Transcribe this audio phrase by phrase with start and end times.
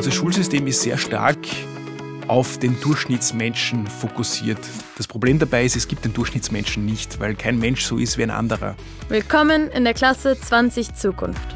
[0.00, 1.36] Unser Schulsystem ist sehr stark
[2.26, 4.58] auf den Durchschnittsmenschen fokussiert.
[4.96, 8.22] Das Problem dabei ist, es gibt den Durchschnittsmenschen nicht, weil kein Mensch so ist wie
[8.22, 8.76] ein anderer.
[9.10, 11.54] Willkommen in der Klasse 20 Zukunft.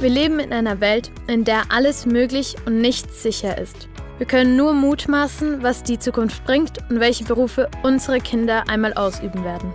[0.00, 3.88] Wir leben in einer Welt, in der alles möglich und nichts sicher ist.
[4.18, 9.44] Wir können nur mutmaßen, was die Zukunft bringt und welche Berufe unsere Kinder einmal ausüben
[9.44, 9.72] werden.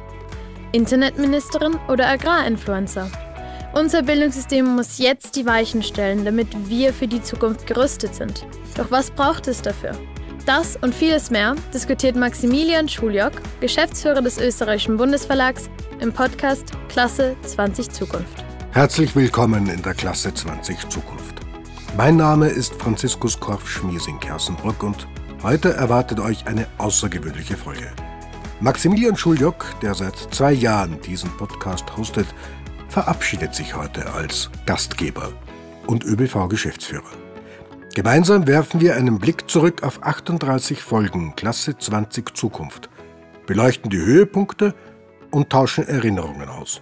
[0.73, 3.09] Internetministerin oder Agrarinfluencer?
[3.73, 8.45] Unser Bildungssystem muss jetzt die Weichen stellen, damit wir für die Zukunft gerüstet sind.
[8.75, 9.97] Doch was braucht es dafür?
[10.45, 15.70] Das und vieles mehr diskutiert Maximilian Schuljock, Geschäftsführer des Österreichischen Bundesverlags,
[16.02, 18.44] im Podcast Klasse 20 Zukunft.
[18.71, 21.35] Herzlich willkommen in der Klasse 20 Zukunft.
[21.95, 25.08] Mein Name ist Franziskus Korf-Schmiesing-Kersenbrück und
[25.44, 27.89] heute erwartet euch eine außergewöhnliche Folge.
[28.59, 32.27] Maximilian Schuljock, der seit zwei Jahren diesen Podcast hostet,
[32.91, 35.31] verabschiedet sich heute als Gastgeber
[35.88, 37.09] und ÖBV-Geschäftsführer.
[37.95, 42.89] Gemeinsam werfen wir einen Blick zurück auf 38 Folgen Klasse 20 Zukunft,
[43.48, 44.75] beleuchten die Höhepunkte
[45.31, 46.81] und tauschen Erinnerungen aus.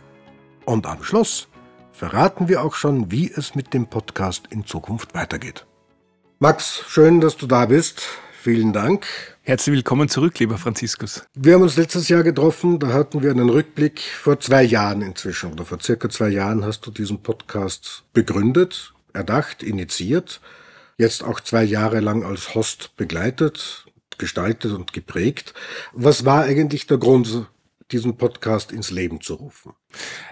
[0.65, 1.47] Und am Schluss
[1.91, 5.67] verraten wir auch schon, wie es mit dem Podcast in Zukunft weitergeht.
[6.39, 8.01] Max, schön, dass du da bist.
[8.41, 9.05] Vielen Dank.
[9.41, 11.25] Herzlich willkommen zurück, lieber Franziskus.
[11.35, 15.51] Wir haben uns letztes Jahr getroffen, da hatten wir einen Rückblick vor zwei Jahren inzwischen,
[15.51, 20.39] oder vor circa zwei Jahren hast du diesen Podcast begründet, erdacht, initiiert,
[20.97, 23.85] jetzt auch zwei Jahre lang als Host begleitet,
[24.17, 25.53] gestaltet und geprägt.
[25.91, 27.45] Was war eigentlich der Grund,
[27.91, 29.73] diesen Podcast ins Leben zu rufen?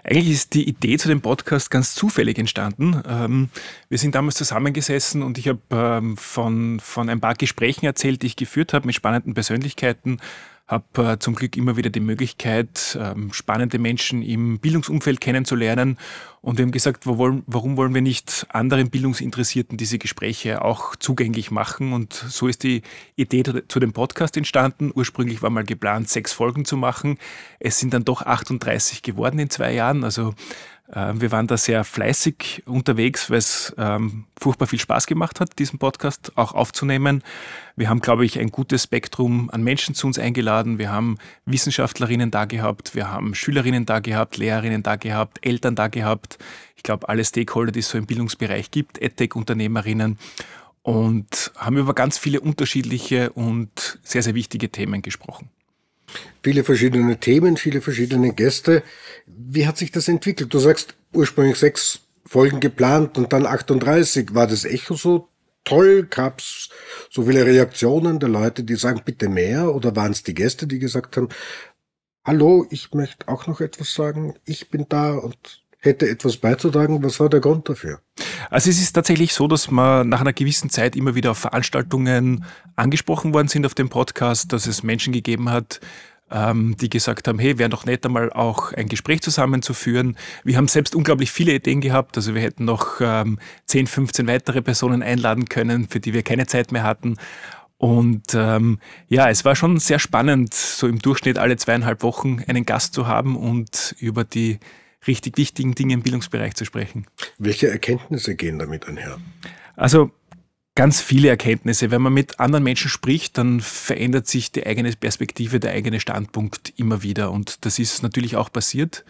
[0.04, 3.02] Eigentlich ist die Idee zu dem Podcast ganz zufällig entstanden.
[3.08, 3.50] Ähm,
[3.90, 8.28] wir sind damals zusammengesessen und ich habe ähm, von, von ein paar Gesprächen erzählt, die
[8.28, 10.20] ich geführt habe mit spannenden Persönlichkeiten
[10.68, 15.98] habe äh, zum Glück immer wieder die Möglichkeit, ähm, spannende Menschen im Bildungsumfeld kennenzulernen.
[16.42, 20.96] Und wir haben gesagt, wo wollen, warum wollen wir nicht anderen Bildungsinteressierten diese Gespräche auch
[20.96, 21.94] zugänglich machen?
[21.94, 22.82] Und so ist die
[23.16, 24.92] Idee zu dem Podcast entstanden.
[24.94, 27.18] Ursprünglich war mal geplant, sechs Folgen zu machen.
[27.60, 30.04] Es sind dann doch 38 geworden in zwei Jahren.
[30.04, 30.36] Also
[30.90, 35.80] wir waren da sehr fleißig unterwegs, weil es ähm, furchtbar viel Spaß gemacht hat, diesen
[35.80, 37.24] Podcast auch aufzunehmen.
[37.76, 40.80] Wir haben, glaube ich, ein gutes Spektrum an Menschen zu uns eingeladen.
[40.80, 45.90] Wir haben Wissenschaftlerinnen da gehabt, wir haben Schülerinnen da gehabt, Lehrerinnen da gehabt, Eltern da
[45.90, 46.38] gehabt.
[46.78, 50.18] Ich glaube, alle Stakeholder, die es so im Bildungsbereich gibt, EdTech-Unternehmerinnen
[50.84, 55.50] und haben über ganz viele unterschiedliche und sehr, sehr wichtige Themen gesprochen.
[56.44, 58.84] Viele verschiedene Themen, viele verschiedene Gäste.
[59.26, 60.54] Wie hat sich das entwickelt?
[60.54, 64.34] Du sagst ursprünglich sechs Folgen geplant und dann 38.
[64.34, 65.30] War das Echo so
[65.64, 66.04] toll?
[66.10, 66.70] Gab es
[67.10, 69.74] so viele Reaktionen der Leute, die sagen, bitte mehr?
[69.74, 71.30] Oder waren es die Gäste, die gesagt haben,
[72.26, 77.04] hallo, ich möchte auch noch etwas sagen, ich bin da und hätte etwas beizutragen.
[77.04, 78.00] Was war der Grund dafür?
[78.50, 82.46] Also es ist tatsächlich so, dass wir nach einer gewissen Zeit immer wieder auf Veranstaltungen
[82.76, 85.80] angesprochen worden sind auf dem Podcast, dass es Menschen gegeben hat,
[86.32, 90.18] ähm, die gesagt haben, hey, wäre doch nett einmal auch ein Gespräch zusammenzuführen.
[90.44, 94.62] Wir haben selbst unglaublich viele Ideen gehabt, also wir hätten noch ähm, 10, 15 weitere
[94.62, 97.18] Personen einladen können, für die wir keine Zeit mehr hatten.
[97.78, 102.66] Und ähm, ja, es war schon sehr spannend, so im Durchschnitt alle zweieinhalb Wochen einen
[102.66, 104.60] Gast zu haben und über die
[105.08, 107.06] richtig wichtigen Dinge im Bildungsbereich zu sprechen.
[107.38, 109.18] Welche Erkenntnisse gehen damit einher?
[109.76, 110.12] Also
[110.76, 111.90] ganz viele Erkenntnisse.
[111.90, 116.74] Wenn man mit anderen Menschen spricht, dann verändert sich die eigene Perspektive, der eigene Standpunkt
[116.78, 117.32] immer wieder.
[117.32, 119.04] Und das ist natürlich auch passiert.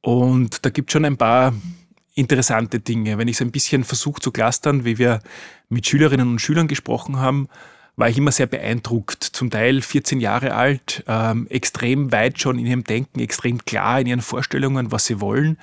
[0.00, 1.54] Und da gibt es schon ein paar
[2.14, 3.16] interessante Dinge.
[3.16, 5.20] Wenn ich es ein bisschen versuche zu clustern, wie wir
[5.68, 7.48] mit Schülerinnen und Schülern gesprochen haben,
[7.96, 9.22] war ich immer sehr beeindruckt.
[9.22, 14.06] Zum Teil 14 Jahre alt, ähm, extrem weit schon in ihrem Denken, extrem klar in
[14.06, 15.58] ihren Vorstellungen, was sie wollen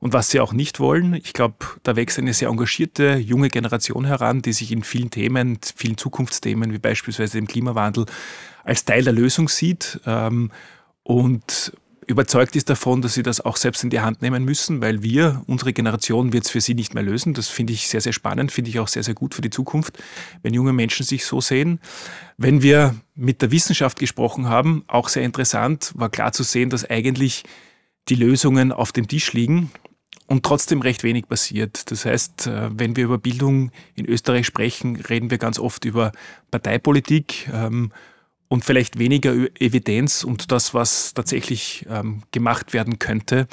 [0.00, 1.14] und was sie auch nicht wollen.
[1.14, 5.58] Ich glaube, da wächst eine sehr engagierte junge Generation heran, die sich in vielen Themen,
[5.76, 8.06] vielen Zukunftsthemen, wie beispielsweise dem Klimawandel,
[8.64, 10.00] als Teil der Lösung sieht.
[10.06, 10.50] Ähm,
[11.02, 11.72] und
[12.06, 15.42] überzeugt ist davon, dass sie das auch selbst in die Hand nehmen müssen, weil wir,
[15.46, 17.34] unsere Generation, wird es für sie nicht mehr lösen.
[17.34, 19.98] Das finde ich sehr, sehr spannend, finde ich auch sehr, sehr gut für die Zukunft,
[20.42, 21.80] wenn junge Menschen sich so sehen.
[22.36, 26.88] Wenn wir mit der Wissenschaft gesprochen haben, auch sehr interessant, war klar zu sehen, dass
[26.88, 27.44] eigentlich
[28.08, 29.70] die Lösungen auf dem Tisch liegen
[30.26, 31.90] und trotzdem recht wenig passiert.
[31.90, 36.12] Das heißt, äh, wenn wir über Bildung in Österreich sprechen, reden wir ganz oft über
[36.50, 37.48] Parteipolitik.
[37.52, 37.90] Ähm,
[38.48, 43.48] und vielleicht weniger Evidenz und das, was tatsächlich ähm, gemacht werden könnte,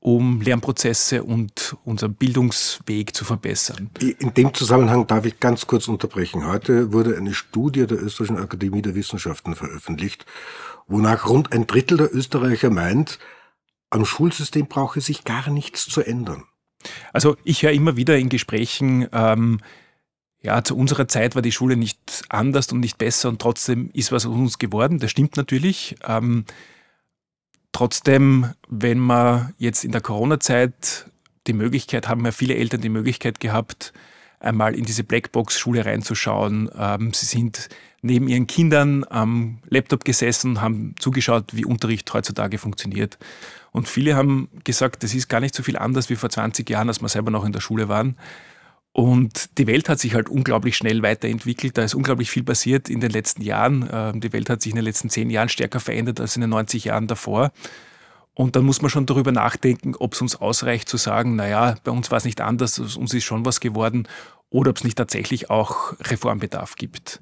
[0.00, 3.90] um Lernprozesse und unseren Bildungsweg zu verbessern.
[4.18, 6.46] In dem Zusammenhang darf ich ganz kurz unterbrechen.
[6.46, 10.24] Heute wurde eine Studie der Österreichischen Akademie der Wissenschaften veröffentlicht,
[10.86, 13.18] wonach rund ein Drittel der Österreicher meint,
[13.90, 16.44] am Schulsystem brauche sich gar nichts zu ändern.
[17.12, 19.58] Also ich höre immer wieder in Gesprächen, ähm,
[20.46, 24.12] ja, zu unserer Zeit war die Schule nicht anders und nicht besser und trotzdem ist
[24.12, 25.00] was aus uns geworden.
[25.00, 25.96] Das stimmt natürlich.
[26.06, 26.44] Ähm,
[27.72, 31.10] trotzdem, wenn man jetzt in der Corona-Zeit
[31.48, 33.92] die Möglichkeit, haben ja viele Eltern die Möglichkeit gehabt,
[34.38, 36.70] einmal in diese Blackbox-Schule reinzuschauen.
[36.78, 37.68] Ähm, sie sind
[38.02, 43.18] neben ihren Kindern am Laptop gesessen haben zugeschaut, wie Unterricht heutzutage funktioniert.
[43.72, 46.86] Und viele haben gesagt, das ist gar nicht so viel anders wie vor 20 Jahren,
[46.88, 48.16] als wir selber noch in der Schule waren.
[48.96, 51.76] Und die Welt hat sich halt unglaublich schnell weiterentwickelt.
[51.76, 53.86] Da ist unglaublich viel passiert in den letzten Jahren.
[53.92, 56.48] Ähm, die Welt hat sich in den letzten zehn Jahren stärker verändert als in den
[56.48, 57.52] 90 Jahren davor.
[58.32, 61.90] Und dann muss man schon darüber nachdenken, ob es uns ausreicht zu sagen, naja, bei
[61.90, 64.08] uns war es nicht anders, uns ist schon was geworden,
[64.48, 67.20] oder ob es nicht tatsächlich auch Reformbedarf gibt.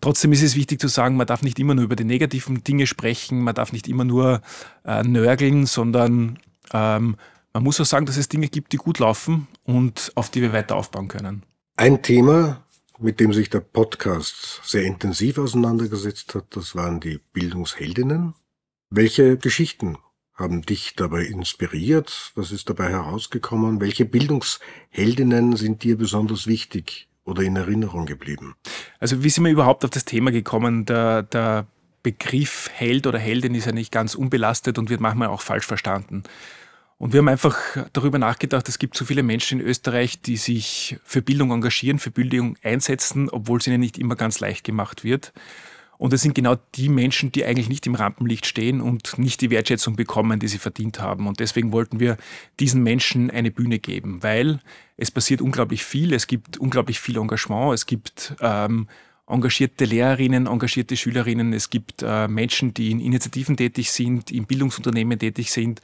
[0.00, 2.88] Trotzdem ist es wichtig zu sagen, man darf nicht immer nur über die negativen Dinge
[2.88, 4.42] sprechen, man darf nicht immer nur
[4.84, 6.40] äh, nörgeln, sondern
[6.72, 7.14] ähm,
[7.56, 10.52] man muss auch sagen, dass es Dinge gibt, die gut laufen und auf die wir
[10.52, 11.42] weiter aufbauen können.
[11.76, 12.62] Ein Thema,
[12.98, 18.34] mit dem sich der Podcast sehr intensiv auseinandergesetzt hat, das waren die Bildungsheldinnen.
[18.90, 19.96] Welche Geschichten
[20.34, 22.32] haben dich dabei inspiriert?
[22.34, 23.80] Was ist dabei herausgekommen?
[23.80, 28.54] Welche Bildungsheldinnen sind dir besonders wichtig oder in Erinnerung geblieben?
[29.00, 30.84] Also wie sind wir überhaupt auf das Thema gekommen?
[30.84, 31.66] Der, der
[32.02, 36.22] Begriff Held oder Heldin ist ja nicht ganz unbelastet und wird manchmal auch falsch verstanden.
[36.98, 37.58] Und wir haben einfach
[37.92, 42.10] darüber nachgedacht, es gibt so viele Menschen in Österreich, die sich für Bildung engagieren, für
[42.10, 45.32] Bildung einsetzen, obwohl es ihnen nicht immer ganz leicht gemacht wird.
[45.98, 49.50] Und es sind genau die Menschen, die eigentlich nicht im Rampenlicht stehen und nicht die
[49.50, 51.26] Wertschätzung bekommen, die sie verdient haben.
[51.26, 52.16] Und deswegen wollten wir
[52.60, 54.60] diesen Menschen eine Bühne geben, weil
[54.96, 58.88] es passiert unglaublich viel, es gibt unglaublich viel Engagement, es gibt ähm,
[59.26, 65.18] engagierte Lehrerinnen, engagierte Schülerinnen, es gibt äh, Menschen, die in Initiativen tätig sind, in Bildungsunternehmen
[65.18, 65.80] tätig sind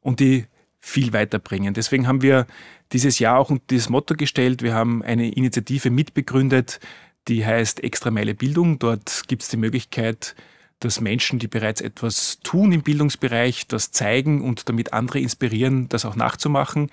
[0.00, 0.46] und die
[0.84, 1.72] viel weiterbringen.
[1.72, 2.46] Deswegen haben wir
[2.92, 6.78] dieses Jahr auch unter dieses Motto gestellt, wir haben eine Initiative mitbegründet,
[7.26, 8.78] die heißt Extra Meile Bildung.
[8.78, 10.34] Dort gibt es die Möglichkeit,
[10.80, 16.04] dass Menschen, die bereits etwas tun im Bildungsbereich, das zeigen und damit andere inspirieren, das
[16.04, 16.90] auch nachzumachen,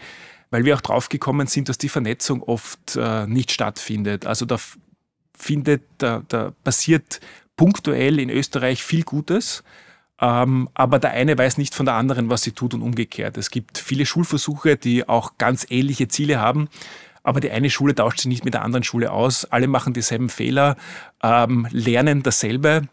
[0.51, 4.25] weil wir auch draufgekommen sind, dass die Vernetzung oft äh, nicht stattfindet.
[4.25, 4.57] Also da
[5.37, 7.19] findet, da, da passiert
[7.57, 9.63] punktuell in Österreich viel Gutes,
[10.21, 13.37] aber der eine weiß nicht von der anderen, was sie tut und umgekehrt.
[13.37, 16.69] Es gibt viele Schulversuche, die auch ganz ähnliche Ziele haben,
[17.23, 19.45] aber die eine Schule tauscht sich nicht mit der anderen Schule aus.
[19.45, 20.75] Alle machen dieselben Fehler,
[21.23, 22.87] ähm, lernen dasselbe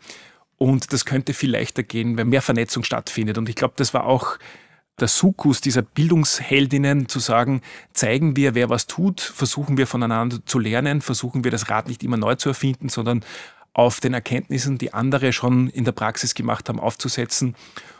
[0.56, 3.36] und das könnte viel leichter gehen, wenn mehr Vernetzung stattfindet.
[3.36, 4.38] Und ich glaube, das war auch
[4.98, 7.60] der Sukus dieser Bildungsheldinnen zu sagen,
[7.92, 12.02] zeigen wir, wer was tut, versuchen wir voneinander zu lernen, versuchen wir das Rad nicht
[12.02, 13.22] immer neu zu erfinden, sondern
[13.78, 17.54] auf den Erkenntnissen, die andere schon in der Praxis gemacht haben, aufzusetzen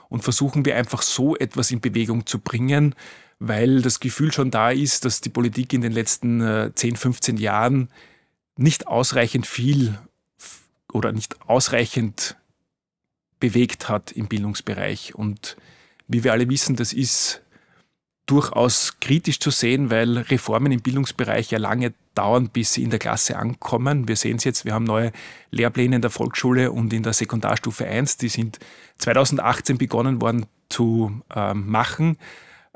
[0.08, 2.96] und versuchen wir einfach so etwas in Bewegung zu bringen,
[3.38, 7.36] weil das Gefühl schon da ist, dass die Politik in den letzten 10, äh, 15
[7.36, 7.90] Jahren
[8.56, 9.96] nicht ausreichend viel
[10.92, 12.34] oder nicht ausreichend
[13.38, 15.14] bewegt hat im Bildungsbereich.
[15.14, 15.56] Und
[16.08, 17.40] wie wir alle wissen, das ist
[18.28, 22.98] durchaus kritisch zu sehen, weil Reformen im Bildungsbereich ja lange dauern, bis sie in der
[22.98, 24.06] Klasse ankommen.
[24.06, 25.12] Wir sehen es jetzt, wir haben neue
[25.50, 28.58] Lehrpläne in der Volksschule und in der Sekundarstufe 1, die sind
[28.98, 32.18] 2018 begonnen worden zu äh, machen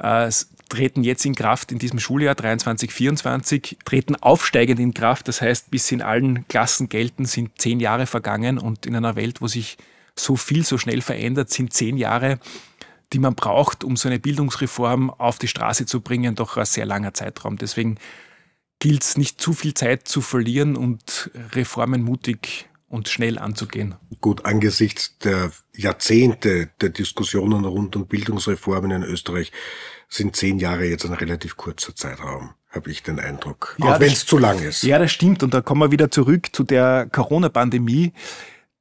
[0.03, 0.31] äh,
[0.69, 5.29] treten jetzt in Kraft in diesem Schuljahr 23, 24, treten aufsteigend in Kraft.
[5.29, 9.17] Das heißt, bis sie in allen Klassen gelten, sind zehn Jahre vergangen und in einer
[9.17, 9.77] Welt, wo sich
[10.17, 12.39] so viel so schnell verändert, sind zehn Jahre,
[13.13, 16.87] die man braucht, um so eine Bildungsreform auf die Straße zu bringen, doch ein sehr
[16.87, 17.57] langer Zeitraum.
[17.57, 17.99] Deswegen
[18.79, 23.95] gilt es nicht zu viel Zeit zu verlieren und Reformen mutig und schnell anzugehen.
[24.21, 29.51] Gut, angesichts der Jahrzehnte der Diskussionen rund um Bildungsreformen in Österreich
[30.09, 33.77] sind zehn Jahre jetzt ein relativ kurzer Zeitraum, habe ich den Eindruck.
[33.79, 34.83] Ja, auch wenn es zu lang ist.
[34.83, 35.43] Ja, das stimmt.
[35.43, 38.13] Und da kommen wir wieder zurück zu der Corona-Pandemie,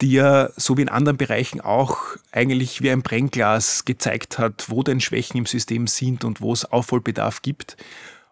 [0.01, 1.98] die ja so wie in anderen Bereichen auch
[2.31, 6.65] eigentlich wie ein Brennglas gezeigt hat, wo denn Schwächen im System sind und wo es
[6.65, 7.77] Aufholbedarf gibt.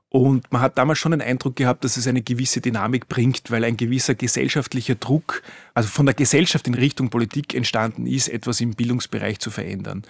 [0.09, 3.63] Und man hat damals schon den Eindruck gehabt, dass es eine gewisse Dynamik bringt, weil
[3.63, 5.43] ein gewisser gesellschaftlicher Druck,
[5.75, 10.03] also von der Gesellschaft in Richtung Politik entstanden ist, etwas im Bildungsbereich zu verändern.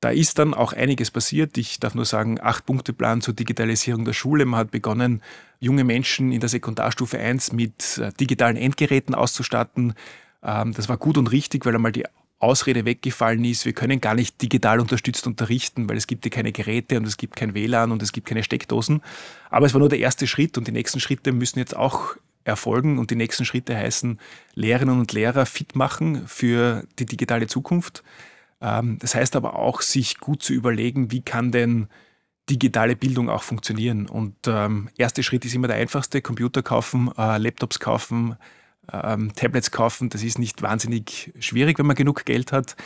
[0.00, 1.56] Da ist dann auch einiges passiert.
[1.56, 4.44] Ich darf nur sagen, Acht-Punkte-Plan zur Digitalisierung der Schule.
[4.44, 5.22] Man hat begonnen,
[5.60, 9.94] junge Menschen in der Sekundarstufe 1 mit äh, digitalen Endgeräten auszustatten.
[10.42, 12.04] Ähm, das war gut und richtig, weil einmal die
[12.40, 16.52] Ausrede weggefallen ist, wir können gar nicht digital unterstützt unterrichten, weil es gibt ja keine
[16.52, 19.02] Geräte und es gibt kein WLAN und es gibt keine Steckdosen.
[19.50, 22.14] Aber es war nur der erste Schritt und die nächsten Schritte müssen jetzt auch
[22.44, 24.20] erfolgen und die nächsten Schritte heißen
[24.54, 28.04] Lehrerinnen und Lehrer fit machen für die digitale Zukunft.
[28.60, 31.88] Ähm, das heißt aber auch, sich gut zu überlegen, wie kann denn
[32.48, 34.08] digitale Bildung auch funktionieren.
[34.08, 38.36] Und ähm, erster Schritt ist immer der einfachste, Computer kaufen, äh, Laptops kaufen,
[38.92, 40.10] ähm, Tablets kaufen.
[40.10, 42.76] Das ist nicht wahnsinnig schwierig, wenn man genug Geld hat.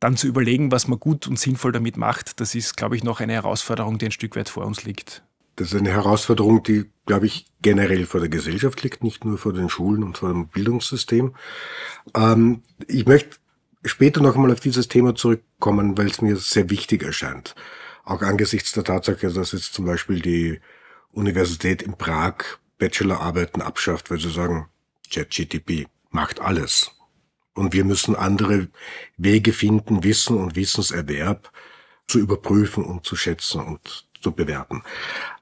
[0.00, 3.20] Dann zu überlegen, was man gut und sinnvoll damit macht, das ist, glaube ich, noch
[3.20, 5.22] eine Herausforderung, die ein Stück weit vor uns liegt.
[5.56, 9.52] Das ist eine Herausforderung, die, glaube ich, generell vor der Gesellschaft liegt, nicht nur vor
[9.52, 11.34] den Schulen und vor dem Bildungssystem.
[12.14, 13.36] Ähm, ich möchte
[13.84, 17.54] später noch einmal auf dieses Thema zurückkommen, weil es mir sehr wichtig erscheint.
[18.04, 20.60] Auch angesichts der Tatsache, dass jetzt zum Beispiel die
[21.12, 22.34] Universität in Prag
[22.78, 24.66] Bachelorarbeiten abschafft, weil sie sagen,
[25.14, 26.90] ChatGTP macht alles.
[27.54, 28.68] Und wir müssen andere
[29.16, 31.52] Wege finden, Wissen und Wissenserwerb
[32.08, 34.82] zu überprüfen und zu schätzen und zu bewerten.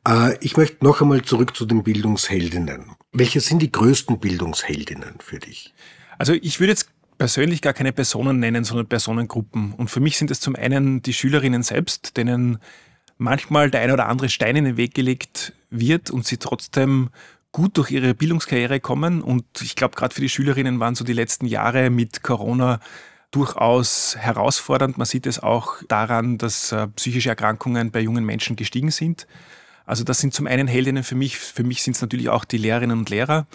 [0.07, 2.93] Äh, ich möchte noch einmal zurück zu den Bildungsheldinnen.
[3.13, 5.73] Welche sind die größten Bildungsheldinnen für dich?
[6.19, 9.73] Also ich würde jetzt persönlich gar keine Personen nennen, sondern Personengruppen.
[9.73, 12.59] Und für mich sind es zum einen die Schülerinnen selbst, denen
[13.17, 17.11] manchmal der ein oder andere Stein in den Weg gelegt wird und sie trotzdem
[17.53, 19.23] gut durch ihre Bildungskarriere kommen.
[19.23, 22.81] Und ich glaube, gerade für die Schülerinnen waren so die letzten Jahre mit Corona
[23.31, 24.99] durchaus herausfordernd.
[24.99, 29.27] Man sieht es auch daran, dass äh, psychische Erkrankungen bei jungen Menschen gestiegen sind.
[29.87, 31.39] Also das sind zum einen Heldinnen für mich.
[31.39, 33.47] Für mich sind es natürlich auch die Lehrerinnen und Lehrer.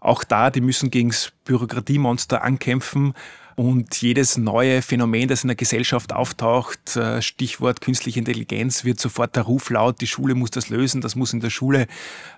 [0.00, 3.14] Auch da, die müssen gegen das Bürokratiemonster ankämpfen.
[3.56, 9.36] Und jedes neue Phänomen, das in der Gesellschaft auftaucht, äh, Stichwort künstliche Intelligenz, wird sofort
[9.36, 11.86] der Ruf laut, die Schule muss das lösen, das muss in der Schule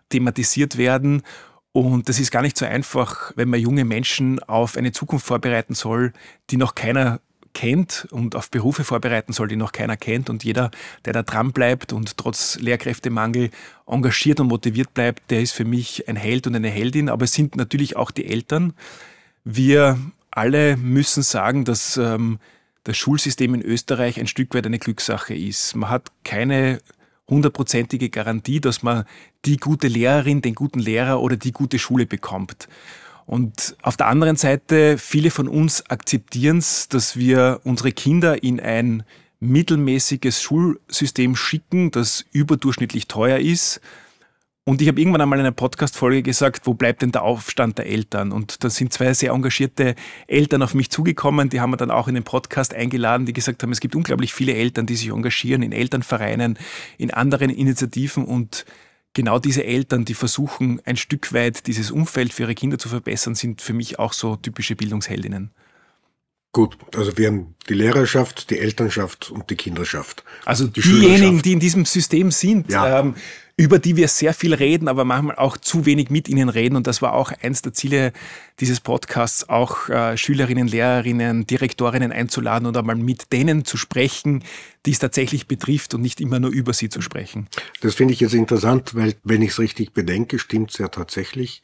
[0.08, 1.22] thematisiert werden.
[1.72, 5.74] Und das ist gar nicht so einfach, wenn man junge Menschen auf eine Zukunft vorbereiten
[5.74, 6.12] soll,
[6.50, 7.20] die noch keiner
[7.54, 10.28] kennt und auf Berufe vorbereiten soll, die noch keiner kennt.
[10.28, 10.70] Und jeder,
[11.04, 13.50] der da dran bleibt und trotz Lehrkräftemangel
[13.86, 17.08] engagiert und motiviert bleibt, der ist für mich ein Held und eine Heldin.
[17.08, 18.74] Aber es sind natürlich auch die Eltern.
[19.44, 19.98] Wir
[20.36, 22.38] alle müssen sagen, dass ähm,
[22.84, 25.74] das Schulsystem in Österreich ein Stück weit eine Glückssache ist.
[25.74, 26.80] Man hat keine
[27.28, 29.04] hundertprozentige Garantie, dass man
[29.44, 32.68] die gute Lehrerin, den guten Lehrer oder die gute Schule bekommt.
[33.26, 38.60] Und auf der anderen Seite, viele von uns akzeptieren es, dass wir unsere Kinder in
[38.60, 39.02] ein
[39.40, 43.80] mittelmäßiges Schulsystem schicken, das überdurchschnittlich teuer ist.
[44.66, 47.84] Und ich habe irgendwann einmal in einer Podcast-Folge gesagt, wo bleibt denn der Aufstand der
[47.84, 48.32] Eltern?
[48.32, 49.94] Und da sind zwei sehr engagierte
[50.26, 53.62] Eltern auf mich zugekommen, die haben wir dann auch in den Podcast eingeladen, die gesagt
[53.62, 56.58] haben, es gibt unglaublich viele Eltern, die sich engagieren in Elternvereinen,
[56.96, 58.64] in anderen Initiativen und
[59.12, 63.34] genau diese Eltern, die versuchen, ein Stück weit dieses Umfeld für ihre Kinder zu verbessern,
[63.34, 65.50] sind für mich auch so typische Bildungsheldinnen.
[66.52, 70.24] Gut, also wir haben die Lehrerschaft, die Elternschaft und die Kinderschaft.
[70.44, 73.00] Also die diejenigen, die in diesem System sind, ja.
[73.00, 73.16] ähm,
[73.56, 76.74] über die wir sehr viel reden, aber manchmal auch zu wenig mit ihnen reden.
[76.74, 78.12] Und das war auch eins der Ziele
[78.58, 84.42] dieses Podcasts, auch äh, Schülerinnen, Lehrerinnen, Direktorinnen einzuladen oder mal mit denen zu sprechen,
[84.86, 87.46] die es tatsächlich betrifft und nicht immer nur über sie zu sprechen.
[87.80, 91.62] Das finde ich jetzt interessant, weil wenn ich es richtig bedenke, stimmt es ja tatsächlich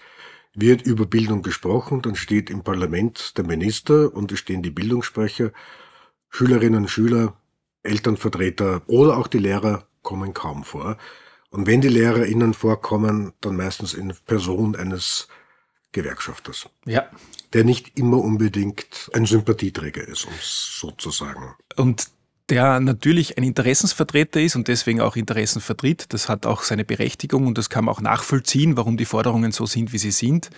[0.55, 5.53] wird über Bildung gesprochen, dann steht im Parlament der Minister und es stehen die Bildungssprecher,
[6.29, 7.35] Schülerinnen und Schüler,
[7.83, 10.97] Elternvertreter oder auch die Lehrer kommen kaum vor.
[11.51, 15.29] Und wenn die LehrerInnen vorkommen, dann meistens in Person eines
[15.93, 16.69] Gewerkschafters.
[16.87, 17.09] Ja.
[17.53, 21.55] Der nicht immer unbedingt ein Sympathieträger ist, um es so zu sagen.
[21.77, 22.09] Und
[22.49, 26.13] der natürlich ein Interessensvertreter ist und deswegen auch Interessen vertritt.
[26.13, 29.67] Das hat auch seine Berechtigung und das kann man auch nachvollziehen, warum die Forderungen so
[29.67, 30.51] sind, wie sie sind.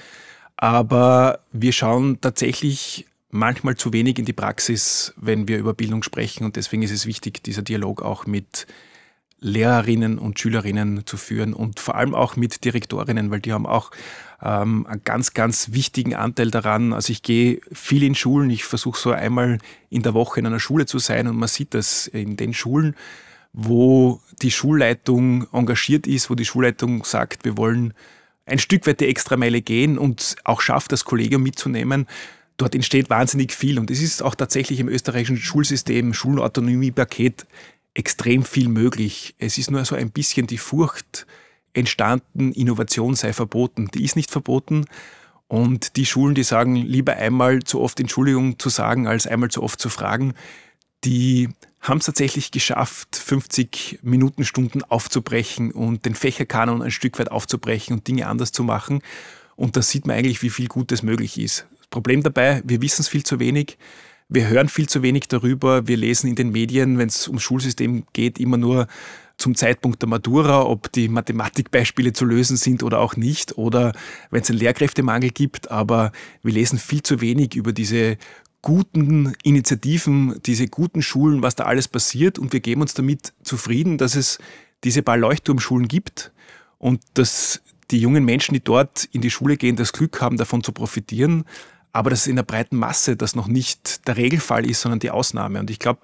[0.57, 6.45] Aber wir schauen tatsächlich manchmal zu wenig in die Praxis, wenn wir über Bildung sprechen
[6.45, 8.67] und deswegen ist es wichtig, dieser Dialog auch mit
[9.43, 13.91] Lehrerinnen und Schülerinnen zu führen und vor allem auch mit Direktorinnen, weil die haben auch
[14.41, 16.93] ähm, einen ganz, ganz wichtigen Anteil daran.
[16.93, 19.59] Also ich gehe viel in Schulen, ich versuche so einmal
[19.91, 22.95] in der Woche in einer Schule zu sein und man sieht das in den Schulen,
[23.53, 27.95] wo die Schulleitung engagiert ist, wo die Schulleitung sagt, wir wollen
[28.47, 32.07] ein Stück weit die Extrameile gehen und auch schafft, das Kollegium mitzunehmen.
[32.57, 37.47] Dort entsteht wahnsinnig viel und es ist auch tatsächlich im österreichischen Schulsystem, Schulautonomie-Paket
[37.95, 39.35] extrem viel möglich.
[39.39, 41.27] Es ist nur so ein bisschen die Furcht
[41.75, 43.89] entstanden, Innovation sei verboten.
[43.95, 44.87] Die ist nicht verboten.
[45.49, 49.63] Und die Schulen, die sagen, lieber einmal zu oft Entschuldigung zu sagen, als einmal zu
[49.63, 50.35] oft zu fragen,
[51.05, 57.97] die haben es tatsächlich geschafft, 50 Minutenstunden aufzubrechen und den Fächerkanon ein Stück weit aufzubrechen
[57.97, 59.03] und Dinge anders zu machen.
[59.57, 61.67] Und da sieht man eigentlich, wie viel Gutes möglich ist.
[61.79, 63.77] Das Problem dabei, wir wissen es viel zu wenig.
[64.35, 65.87] Wir hören viel zu wenig darüber.
[65.87, 68.87] Wir lesen in den Medien, wenn es ums Schulsystem geht, immer nur
[69.37, 73.93] zum Zeitpunkt der Matura, ob die Mathematikbeispiele zu lösen sind oder auch nicht, oder
[74.31, 75.71] wenn es einen Lehrkräftemangel gibt.
[75.71, 76.12] Aber
[76.43, 78.17] wir lesen viel zu wenig über diese
[78.62, 82.39] guten Initiativen, diese guten Schulen, was da alles passiert.
[82.39, 84.39] Und wir geben uns damit zufrieden, dass es
[84.83, 86.33] diese paar Leuchtturmschulen gibt
[86.79, 87.61] und dass
[87.91, 91.45] die jungen Menschen, die dort in die Schule gehen, das Glück haben, davon zu profitieren,
[91.93, 95.61] aber dass in der breiten Masse das noch nicht der Regelfall ist, sondern die Ausnahme.
[95.61, 96.01] Und ich glaube,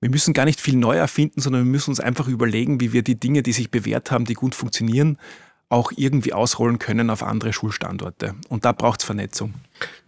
[0.00, 3.02] wir müssen gar nicht viel neu erfinden, sondern wir müssen uns einfach überlegen, wie wir
[3.02, 5.18] die Dinge, die sich bewährt haben, die gut funktionieren,
[5.68, 8.34] auch irgendwie ausrollen können auf andere Schulstandorte.
[8.48, 9.54] Und da braucht es Vernetzung.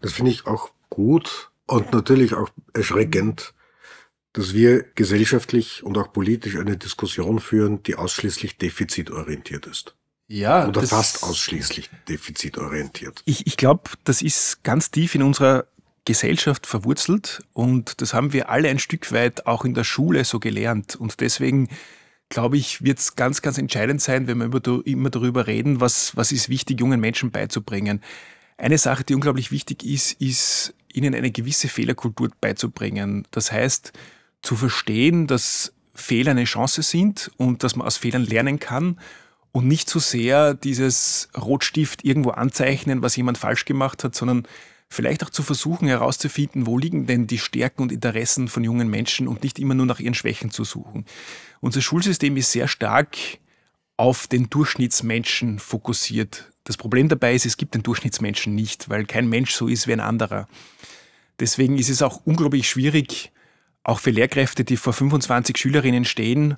[0.01, 3.55] Das finde ich auch gut und natürlich auch erschreckend,
[4.35, 9.97] dass wir gesellschaftlich und auch politisch eine Diskussion führen, die ausschließlich defizitorientiert ist.
[10.29, 10.69] Ja.
[10.69, 13.23] Oder fast ausschließlich defizitorientiert.
[13.25, 15.65] Ich, ich glaube, das ist ganz tief in unserer
[16.05, 20.39] Gesellschaft verwurzelt und das haben wir alle ein Stück weit auch in der Schule so
[20.39, 20.97] gelernt.
[20.97, 21.69] Und deswegen
[22.29, 26.31] glaube ich, wird es ganz, ganz entscheidend sein, wenn wir immer darüber reden, was, was
[26.31, 28.03] ist wichtig, jungen Menschen beizubringen.
[28.59, 33.27] Eine Sache, die unglaublich wichtig ist, ist, ihnen eine gewisse Fehlerkultur beizubringen.
[33.31, 33.93] Das heißt,
[34.43, 38.99] zu verstehen, dass Fehler eine Chance sind und dass man aus Fehlern lernen kann
[39.53, 44.47] und nicht so sehr dieses Rotstift irgendwo anzeichnen, was jemand falsch gemacht hat, sondern
[44.89, 49.29] vielleicht auch zu versuchen herauszufinden, wo liegen denn die Stärken und Interessen von jungen Menschen
[49.29, 51.05] und nicht immer nur nach ihren Schwächen zu suchen.
[51.61, 53.17] Unser Schulsystem ist sehr stark
[53.97, 56.51] auf den Durchschnittsmenschen fokussiert.
[56.65, 59.93] Das Problem dabei ist, es gibt den Durchschnittsmenschen nicht, weil kein Mensch so ist wie
[59.93, 60.47] ein anderer.
[61.41, 63.33] Deswegen ist es auch unglaublich schwierig,
[63.83, 66.57] auch für Lehrkräfte, die vor 25 Schülerinnen stehen,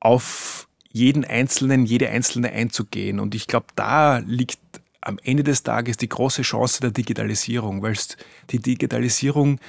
[0.00, 3.20] auf jeden Einzelnen, jede Einzelne einzugehen.
[3.20, 4.58] Und ich glaube, da liegt
[5.02, 8.16] am Ende des Tages die große Chance der Digitalisierung, weil es
[8.50, 9.60] die Digitalisierung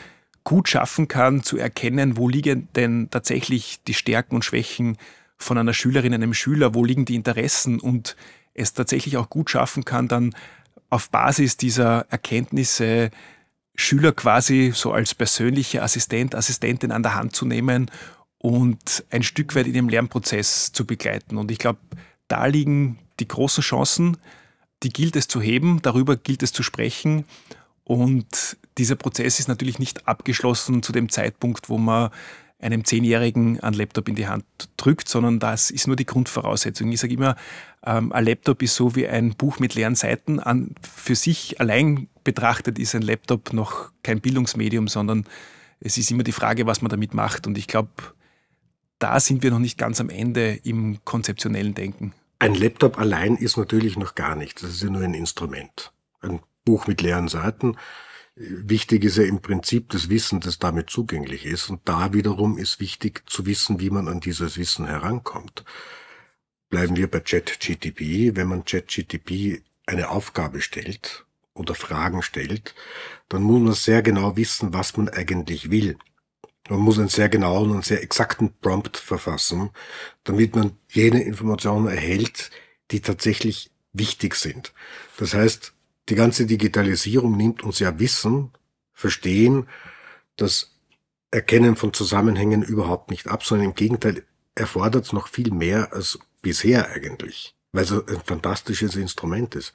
[0.45, 4.97] gut schaffen kann, zu erkennen, wo liegen denn tatsächlich die Stärken und Schwächen
[5.37, 8.15] von einer Schülerin, einem Schüler, wo liegen die Interessen und
[8.53, 10.33] es tatsächlich auch gut schaffen kann, dann
[10.89, 13.11] auf Basis dieser Erkenntnisse
[13.75, 17.91] Schüler quasi so als persönliche Assistent, Assistentin an der Hand zu nehmen
[18.39, 21.37] und ein Stück weit in dem Lernprozess zu begleiten.
[21.37, 21.79] Und ich glaube,
[22.27, 24.17] da liegen die großen Chancen,
[24.83, 27.25] die gilt es zu heben, darüber gilt es zu sprechen.
[27.83, 32.11] Und dieser Prozess ist natürlich nicht abgeschlossen zu dem Zeitpunkt, wo man
[32.59, 34.45] einem Zehnjährigen einen Laptop in die Hand
[34.77, 36.91] drückt, sondern das ist nur die Grundvoraussetzung.
[36.91, 37.35] Ich sage immer,
[37.85, 40.39] ähm, ein Laptop ist so wie ein Buch mit leeren Seiten.
[40.39, 45.25] An, für sich allein betrachtet ist ein Laptop noch kein Bildungsmedium, sondern
[45.79, 47.45] es ist immer die Frage, was man damit macht.
[47.45, 47.91] Und ich glaube,
[48.99, 52.13] da sind wir noch nicht ganz am Ende im konzeptionellen Denken.
[52.39, 54.61] Ein Laptop allein ist natürlich noch gar nichts.
[54.61, 55.91] Das ist ja nur ein Instrument.
[56.21, 57.77] Ein Buch mit leeren Seiten
[58.39, 61.71] Wichtig ist ja im Prinzip das Wissen, das damit zugänglich ist.
[61.71, 65.65] Und da wiederum ist wichtig zu wissen, wie man an dieses Wissen herankommt.
[66.69, 68.35] Bleiben wir bei ChatGTP.
[68.35, 72.75] Wenn man ChatGTP eine Aufgabe stellt oder Fragen stellt,
[73.27, 75.97] dann muss man sehr genau wissen, was man eigentlich will.
[76.69, 79.69] Man muss einen sehr genauen und sehr exakten Prompt verfassen,
[80.23, 82.51] damit man jene Informationen erhält,
[82.91, 84.73] die tatsächlich wichtig sind.
[85.17, 85.73] Das heißt,
[86.09, 88.51] die ganze Digitalisierung nimmt uns ja Wissen,
[88.93, 89.67] Verstehen,
[90.35, 90.71] das
[91.31, 94.23] Erkennen von Zusammenhängen überhaupt nicht ab, sondern im Gegenteil
[94.55, 99.73] erfordert es noch viel mehr als bisher eigentlich, weil es ein fantastisches Instrument ist.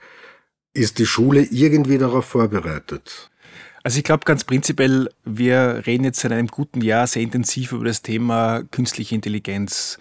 [0.73, 3.31] Ist die Schule irgendwie darauf vorbereitet?
[3.85, 7.85] Also ich glaube ganz prinzipiell, wir reden jetzt seit einem guten Jahr sehr intensiv über
[7.85, 9.99] das Thema künstliche Intelligenz.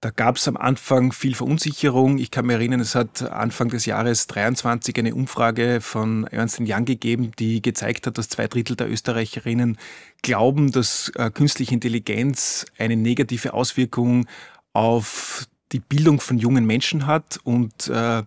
[0.00, 2.18] Da gab es am Anfang viel Verunsicherung.
[2.18, 6.86] Ich kann mich erinnern, es hat Anfang des Jahres 23 eine Umfrage von Ernst Young
[6.86, 9.76] gegeben, die gezeigt hat, dass zwei Drittel der Österreicherinnen
[10.22, 14.26] glauben, dass äh, künstliche Intelligenz eine negative Auswirkung
[14.72, 18.22] auf die Bildung von jungen Menschen hat und äh,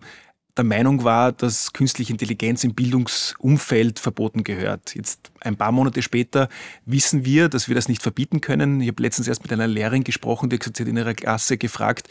[0.56, 4.94] der Meinung war, dass künstliche Intelligenz im Bildungsumfeld verboten gehört.
[4.94, 6.48] Jetzt ein paar Monate später
[6.86, 8.80] wissen wir, dass wir das nicht verbieten können.
[8.80, 12.08] Ich habe letztens erst mit einer Lehrerin gesprochen, die hat in ihrer Klasse gefragt,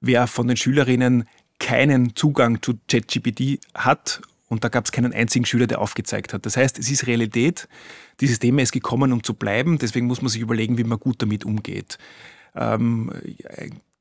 [0.00, 1.24] wer von den Schülerinnen
[1.58, 4.20] keinen Zugang zu ChatGPT hat.
[4.48, 6.46] Und da gab es keinen einzigen Schüler, der aufgezeigt hat.
[6.46, 7.68] Das heißt, es ist Realität.
[8.20, 9.78] Dieses Thema ist gekommen, um zu bleiben.
[9.78, 11.98] Deswegen muss man sich überlegen, wie man gut damit umgeht.
[12.54, 13.12] Ähm,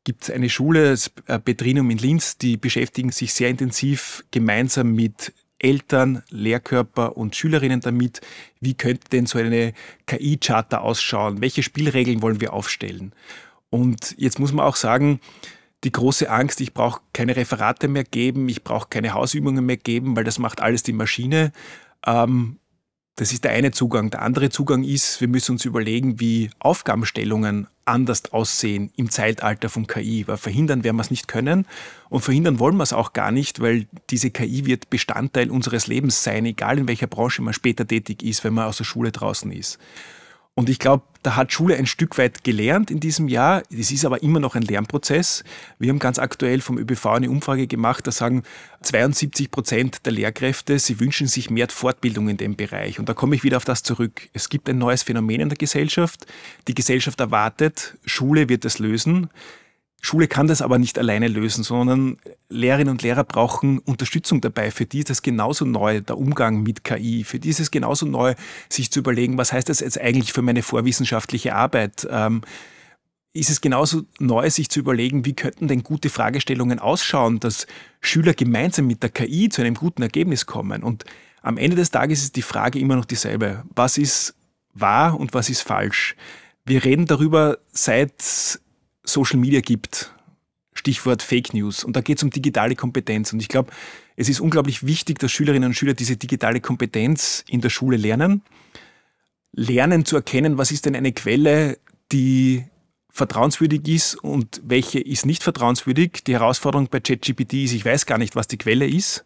[0.08, 4.94] gibt es eine Schule, das äh, Betrinum in Linz, die beschäftigen sich sehr intensiv gemeinsam
[4.94, 8.22] mit Eltern, Lehrkörper und Schülerinnen damit,
[8.62, 9.74] wie könnte denn so eine
[10.06, 13.12] KI-Charta ausschauen, welche Spielregeln wollen wir aufstellen.
[13.70, 15.20] Und jetzt muss man auch sagen,
[15.84, 20.16] die große Angst, ich brauche keine Referate mehr geben, ich brauche keine Hausübungen mehr geben,
[20.16, 21.52] weil das macht alles die Maschine.
[22.06, 22.60] Ähm,
[23.18, 24.10] das ist der eine Zugang.
[24.10, 29.88] Der andere Zugang ist, wir müssen uns überlegen, wie Aufgabenstellungen anders aussehen im Zeitalter von
[29.88, 31.66] KI, weil verhindern werden wir es nicht können
[32.10, 36.24] und verhindern wollen wir es auch gar nicht, weil diese KI wird Bestandteil unseres Lebens
[36.24, 39.52] sein, egal in welcher Branche man später tätig ist, wenn man aus der Schule draußen
[39.52, 39.80] ist.
[40.56, 43.62] Und ich glaube, da hat Schule ein Stück weit gelernt in diesem Jahr.
[43.70, 45.44] Es ist aber immer noch ein Lernprozess.
[45.78, 48.44] Wir haben ganz aktuell vom ÖBV eine Umfrage gemacht, da sagen
[48.84, 52.98] 72 Prozent der Lehrkräfte, sie wünschen sich mehr Fortbildung in dem Bereich.
[52.98, 54.30] Und da komme ich wieder auf das zurück.
[54.32, 56.26] Es gibt ein neues Phänomen in der Gesellschaft.
[56.70, 59.30] Die Gesellschaft erwartet, Schule wird es lösen.
[60.02, 62.18] Schule kann das aber nicht alleine lösen, sondern
[62.50, 64.72] Lehrerinnen und Lehrer brauchen Unterstützung dabei.
[64.72, 67.24] Für die ist es genauso neu, der Umgang mit KI.
[67.24, 68.36] Für die ist es genauso neu,
[68.70, 72.08] sich zu überlegen, was heißt das jetzt eigentlich für meine vorwissenschaftliche Arbeit?
[72.10, 72.42] Ähm,
[73.34, 77.68] ist es genauso neu, sich zu überlegen, wie könnten denn gute Fragestellungen ausschauen, dass
[78.02, 80.84] Schüler gemeinsam mit der KI zu einem guten Ergebnis kommen.
[80.84, 81.06] Und
[81.42, 83.64] am Ende des Tages ist die Frage immer noch dieselbe.
[83.76, 84.36] Was ist
[84.74, 86.16] wahr und was ist falsch?
[86.66, 88.60] Wir reden darüber seit
[89.08, 90.14] Social Media gibt.
[90.74, 91.84] Stichwort Fake News.
[91.84, 93.34] Und da geht es um digitale Kompetenz.
[93.34, 93.72] Und ich glaube,
[94.16, 98.44] es ist unglaublich wichtig, dass Schülerinnen und Schüler diese digitale Kompetenz in der Schule lernen.
[99.54, 101.80] Lernen zu erkennen, was ist denn eine Quelle,
[102.12, 102.64] die
[103.10, 106.24] vertrauenswürdig ist und welche ist nicht vertrauenswürdig.
[106.26, 109.26] Die Herausforderung bei ChatGPT ist, ich weiß gar nicht, was die Quelle ist.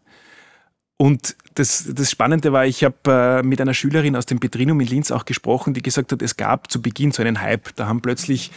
[0.96, 4.88] Und das, das Spannende war, ich habe äh, mit einer Schülerin aus dem Petrinum in
[4.88, 7.76] Linz auch gesprochen, die gesagt hat, es gab zu Beginn so einen Hype.
[7.76, 8.52] Da haben plötzlich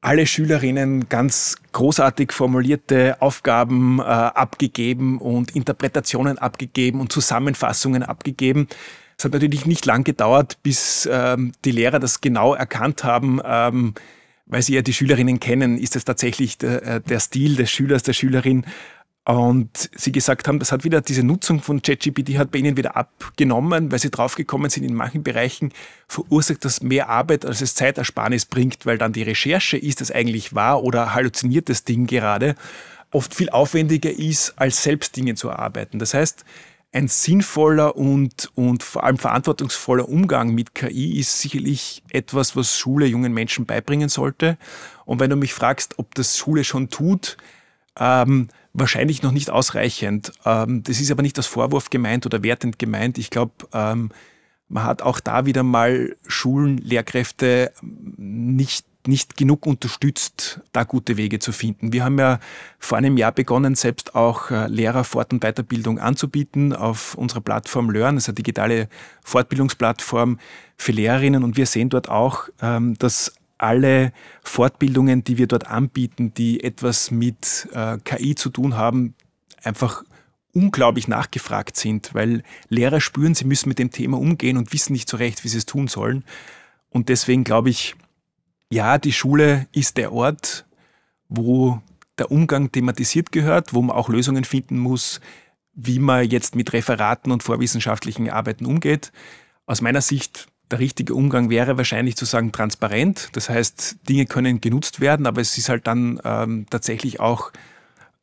[0.00, 8.68] alle Schülerinnen ganz großartig formulierte Aufgaben äh, abgegeben und Interpretationen abgegeben und Zusammenfassungen abgegeben.
[9.16, 13.94] Es hat natürlich nicht lang gedauert, bis ähm, die Lehrer das genau erkannt haben, ähm,
[14.46, 18.04] weil sie ja die Schülerinnen kennen, ist es tatsächlich der, äh, der Stil des Schülers,
[18.04, 18.64] der Schülerin
[19.28, 22.96] und sie gesagt haben, das hat wieder diese Nutzung von ChatGPT hat bei ihnen wieder
[22.96, 25.74] abgenommen, weil sie draufgekommen sind, in manchen Bereichen
[26.08, 30.54] verursacht das mehr Arbeit, als es Zeitersparnis bringt, weil dann die Recherche, ist das eigentlich
[30.54, 32.54] wahr oder halluziniert das Ding gerade,
[33.10, 35.98] oft viel aufwendiger ist, als selbst Dinge zu erarbeiten.
[35.98, 36.46] Das heißt,
[36.92, 43.04] ein sinnvoller und, und vor allem verantwortungsvoller Umgang mit KI ist sicherlich etwas, was Schule
[43.04, 44.56] jungen Menschen beibringen sollte.
[45.04, 47.36] Und wenn du mich fragst, ob das Schule schon tut,
[47.98, 50.32] ähm, wahrscheinlich noch nicht ausreichend.
[50.44, 53.18] Ähm, das ist aber nicht als Vorwurf gemeint oder wertend gemeint.
[53.18, 54.10] Ich glaube, ähm,
[54.68, 61.38] man hat auch da wieder mal Schulen, Lehrkräfte nicht nicht genug unterstützt, da gute Wege
[61.38, 61.92] zu finden.
[61.94, 62.40] Wir haben ja
[62.78, 67.90] vor einem Jahr begonnen, selbst auch äh, Lehrer Fort- und Weiterbildung anzubieten auf unserer Plattform
[67.90, 68.88] Learn, das ist eine digitale
[69.24, 70.38] Fortbildungsplattform
[70.76, 71.42] für Lehrerinnen.
[71.42, 77.10] Und wir sehen dort auch, ähm, dass alle Fortbildungen, die wir dort anbieten, die etwas
[77.10, 79.14] mit äh, KI zu tun haben,
[79.62, 80.04] einfach
[80.52, 85.08] unglaublich nachgefragt sind, weil Lehrer spüren, sie müssen mit dem Thema umgehen und wissen nicht
[85.08, 86.24] so recht, wie sie es tun sollen.
[86.90, 87.94] Und deswegen glaube ich,
[88.70, 90.66] ja, die Schule ist der Ort,
[91.28, 91.80] wo
[92.18, 95.20] der Umgang thematisiert gehört, wo man auch Lösungen finden muss,
[95.74, 99.12] wie man jetzt mit Referaten und vorwissenschaftlichen Arbeiten umgeht.
[99.66, 103.30] Aus meiner Sicht der richtige Umgang wäre wahrscheinlich zu sagen transparent.
[103.32, 107.52] Das heißt, Dinge können genutzt werden, aber es ist halt dann ähm, tatsächlich auch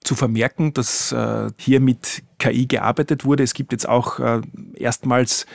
[0.03, 3.43] zu vermerken, dass äh, hier mit KI gearbeitet wurde.
[3.43, 4.41] Es gibt jetzt auch äh,
[4.75, 5.45] erstmals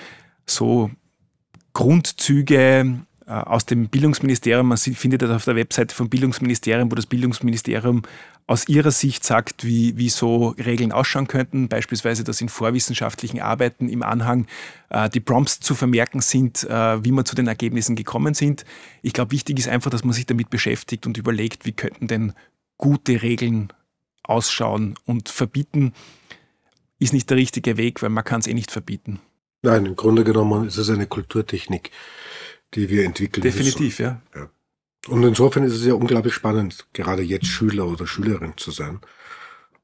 [0.47, 0.91] so
[1.73, 3.01] Grundzüge
[3.31, 4.69] aus dem Bildungsministerium.
[4.69, 8.03] Man findet das auf der Webseite vom Bildungsministerium, wo das Bildungsministerium
[8.47, 13.89] aus Ihrer Sicht sagt, wie, wie so Regeln ausschauen könnten, beispielsweise, dass in vorwissenschaftlichen Arbeiten
[13.89, 14.47] im Anhang
[14.89, 18.65] äh, die Prompts zu vermerken sind, äh, wie man zu den Ergebnissen gekommen sind.
[19.03, 22.33] Ich glaube, wichtig ist einfach, dass man sich damit beschäftigt und überlegt, wie könnten denn
[22.77, 23.73] gute Regeln
[24.25, 25.93] ausschauen und verbieten
[26.99, 29.21] ist nicht der richtige Weg, weil man kann es eh nicht verbieten.
[29.63, 31.91] Nein, im Grunde genommen ist es eine Kulturtechnik,
[32.75, 34.03] die wir entwickeln Definitiv, müssen.
[34.03, 34.23] ja.
[34.35, 34.51] ja.
[35.09, 39.01] Und insofern ist es ja unglaublich spannend, gerade jetzt Schüler oder Schülerin zu sein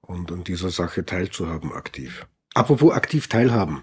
[0.03, 2.27] und an dieser Sache teilzuhaben aktiv.
[2.55, 3.83] Apropos aktiv teilhaben.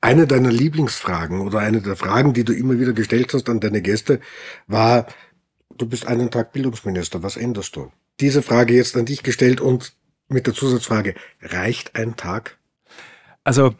[0.00, 3.82] Eine deiner Lieblingsfragen oder eine der Fragen, die du immer wieder gestellt hast an deine
[3.82, 4.20] Gäste,
[4.66, 5.06] war,
[5.76, 7.90] du bist einen Tag Bildungsminister, was änderst du?
[8.20, 9.96] Diese Frage jetzt an dich gestellt und
[10.28, 12.58] mit der Zusatzfrage, reicht ein Tag?
[13.44, 13.74] Also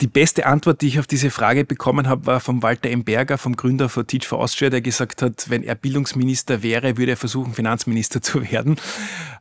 [0.00, 3.04] die beste Antwort, die ich auf diese Frage bekommen habe, war von Walter M.
[3.04, 7.12] Berger, vom Gründer von Teach for Austria, der gesagt hat, wenn er Bildungsminister wäre, würde
[7.12, 8.76] er versuchen, Finanzminister zu werden,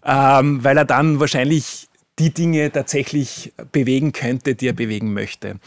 [0.06, 1.88] ähm, weil er dann wahrscheinlich
[2.19, 5.60] die Dinge tatsächlich bewegen könnte, die er bewegen möchte.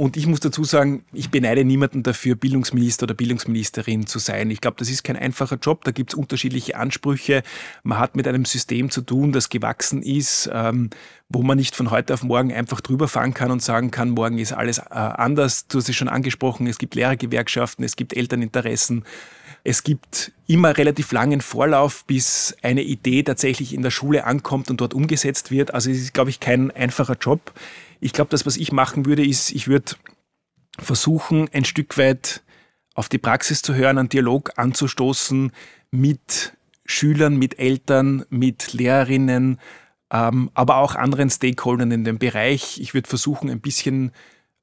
[0.00, 4.48] Und ich muss dazu sagen, ich beneide niemanden dafür, Bildungsminister oder Bildungsministerin zu sein.
[4.48, 5.82] Ich glaube, das ist kein einfacher Job.
[5.82, 7.42] Da gibt es unterschiedliche Ansprüche.
[7.82, 10.90] Man hat mit einem System zu tun, das gewachsen ist, ähm,
[11.28, 14.38] wo man nicht von heute auf morgen einfach drüber fahren kann und sagen kann, morgen
[14.38, 15.66] ist alles äh, anders.
[15.66, 19.02] Du hast es schon angesprochen, es gibt Lehrergewerkschaften, es gibt Elterninteressen.
[19.68, 24.80] Es gibt immer relativ langen Vorlauf, bis eine Idee tatsächlich in der Schule ankommt und
[24.80, 25.74] dort umgesetzt wird.
[25.74, 27.52] Also es ist, glaube ich, kein einfacher Job.
[28.00, 29.96] Ich glaube, das, was ich machen würde, ist, ich würde
[30.78, 32.42] versuchen, ein Stück weit
[32.94, 35.52] auf die Praxis zu hören, einen Dialog anzustoßen
[35.90, 36.54] mit
[36.86, 39.60] Schülern, mit Eltern, mit Lehrerinnen,
[40.10, 42.80] ähm, aber auch anderen Stakeholdern in dem Bereich.
[42.80, 44.12] Ich würde versuchen, ein bisschen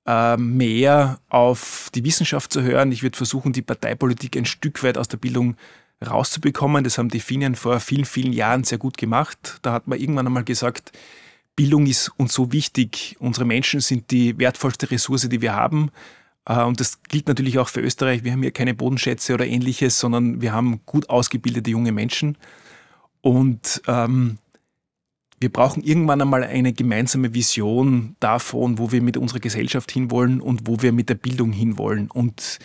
[0.08, 2.92] mehr auf die Wissenschaft zu hören.
[2.92, 5.56] Ich würde versuchen, die Parteipolitik ein Stück weit aus der Bildung
[6.06, 6.84] rauszubekommen.
[6.84, 9.60] Das haben die Finnen vor vielen, vielen Jahren sehr gut gemacht.
[9.62, 10.92] Da hat man irgendwann einmal gesagt,
[11.56, 13.16] Bildung ist uns so wichtig.
[13.20, 15.92] Unsere Menschen sind die wertvollste Ressource, die wir haben.
[16.46, 18.24] Äh, und das gilt natürlich auch für Österreich.
[18.24, 22.38] Wir haben hier keine Bodenschätze oder ähnliches, sondern wir haben gut ausgebildete junge Menschen.
[23.22, 24.38] Und ähm,
[25.46, 30.62] wir brauchen irgendwann einmal eine gemeinsame Vision davon, wo wir mit unserer Gesellschaft hinwollen und
[30.66, 32.10] wo wir mit der Bildung hinwollen.
[32.10, 32.58] Und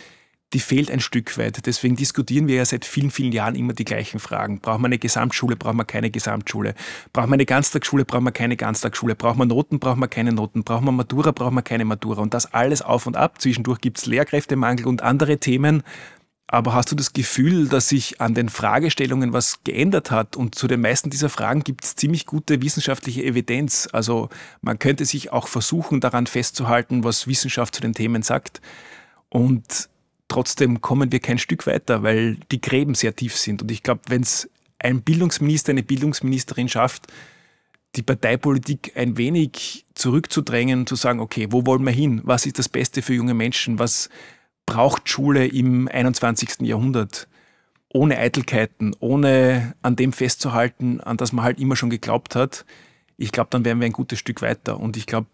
[0.53, 1.63] die fehlt ein Stück weit.
[1.67, 4.61] Deswegen diskutieren wir ja seit vielen, vielen Jahren immer die gleichen Fragen.
[4.61, 6.73] Brauchen wir eine Gesamtschule, brauchen wir keine Gesamtschule?
[7.13, 9.13] Brauchen wir eine Ganztagsschule, brauchen wir keine Ganztagsschule?
[9.13, 10.63] Brauchen wir Noten, brauchen wir keine Noten?
[10.63, 12.23] Brauchen wir Matura, brauchen wir keine Matura?
[12.23, 13.39] Und das alles auf und ab.
[13.39, 15.83] Zwischendurch gibt es Lehrkräftemangel und andere Themen.
[16.51, 20.35] Aber hast du das Gefühl, dass sich an den Fragestellungen was geändert hat?
[20.35, 23.87] Und zu den meisten dieser Fragen gibt es ziemlich gute wissenschaftliche Evidenz.
[23.93, 24.27] Also
[24.61, 28.59] man könnte sich auch versuchen, daran festzuhalten, was Wissenschaft zu den Themen sagt.
[29.29, 29.87] Und
[30.27, 33.61] trotzdem kommen wir kein Stück weiter, weil die Gräben sehr tief sind.
[33.61, 37.07] Und ich glaube, wenn es ein Bildungsminister, eine Bildungsministerin schafft,
[37.95, 42.19] die Parteipolitik ein wenig zurückzudrängen, zu sagen, okay, wo wollen wir hin?
[42.25, 43.79] Was ist das Beste für junge Menschen?
[43.79, 44.09] Was
[44.71, 46.61] braucht Schule im 21.
[46.61, 47.27] Jahrhundert?
[47.89, 52.65] Ohne Eitelkeiten, ohne an dem festzuhalten, an das man halt immer schon geglaubt hat.
[53.17, 54.79] Ich glaube, dann wären wir ein gutes Stück weiter.
[54.79, 55.27] Und ich glaube,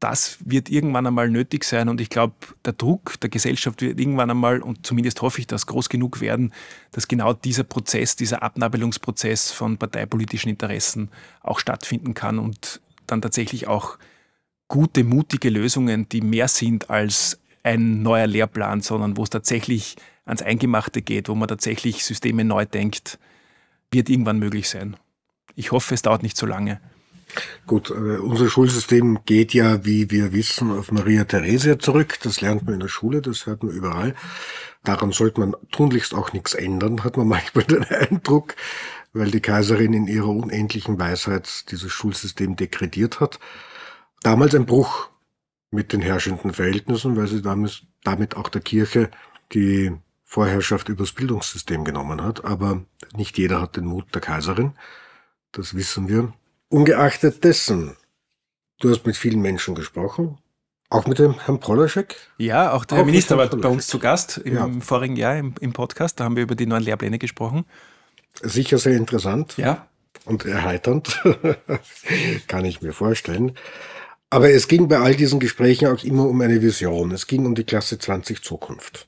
[0.00, 4.32] das wird irgendwann einmal nötig sein und ich glaube, der Druck der Gesellschaft wird irgendwann
[4.32, 6.52] einmal, und zumindest hoffe ich, dass groß genug werden,
[6.90, 11.08] dass genau dieser Prozess, dieser Abnabelungsprozess von parteipolitischen Interessen
[11.40, 13.96] auch stattfinden kann und dann tatsächlich auch
[14.66, 20.42] gute, mutige Lösungen, die mehr sind als ein neuer Lehrplan, sondern wo es tatsächlich ans
[20.42, 23.18] Eingemachte geht, wo man tatsächlich Systeme neu denkt,
[23.90, 24.96] wird irgendwann möglich sein.
[25.54, 26.80] Ich hoffe, es dauert nicht so lange.
[27.66, 32.18] Gut, äh, unser Schulsystem geht ja, wie wir wissen, auf Maria Theresia zurück.
[32.22, 34.14] Das lernt man in der Schule, das hört man überall.
[34.84, 38.54] Daran sollte man tunlichst auch nichts ändern, hat man manchmal den Eindruck,
[39.12, 43.38] weil die Kaiserin in ihrer unendlichen Weisheit dieses Schulsystem dekretiert hat.
[44.22, 45.08] Damals ein Bruch
[45.72, 49.10] mit den herrschenden Verhältnissen, weil sie damit, damit auch der Kirche
[49.52, 49.92] die
[50.24, 52.44] Vorherrschaft übers Bildungssystem genommen hat.
[52.44, 52.84] Aber
[53.16, 54.74] nicht jeder hat den Mut der Kaiserin.
[55.50, 56.32] Das wissen wir.
[56.68, 57.96] Ungeachtet dessen,
[58.80, 60.38] du hast mit vielen Menschen gesprochen,
[60.88, 62.16] auch mit dem Herrn Polaschek?
[62.36, 64.68] Ja, auch der auch Herr Minister war bei uns zu Gast im ja.
[64.80, 66.20] vorigen Jahr im, im, Podcast.
[66.20, 67.64] Da haben wir über die neuen Lehrpläne gesprochen.
[68.42, 69.56] Sicher sehr interessant.
[69.56, 69.86] Ja.
[70.26, 71.22] Und erheiternd,
[72.46, 73.56] kann ich mir vorstellen.
[74.32, 77.10] Aber es ging bei all diesen Gesprächen auch immer um eine Vision.
[77.10, 79.06] Es ging um die Klasse 20 Zukunft.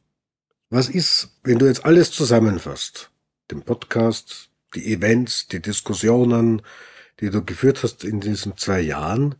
[0.69, 3.11] Was ist, wenn du jetzt alles zusammenfasst?
[3.51, 6.61] Den Podcast, die Events, die Diskussionen,
[7.21, 9.37] die du geführt hast in diesen zwei Jahren.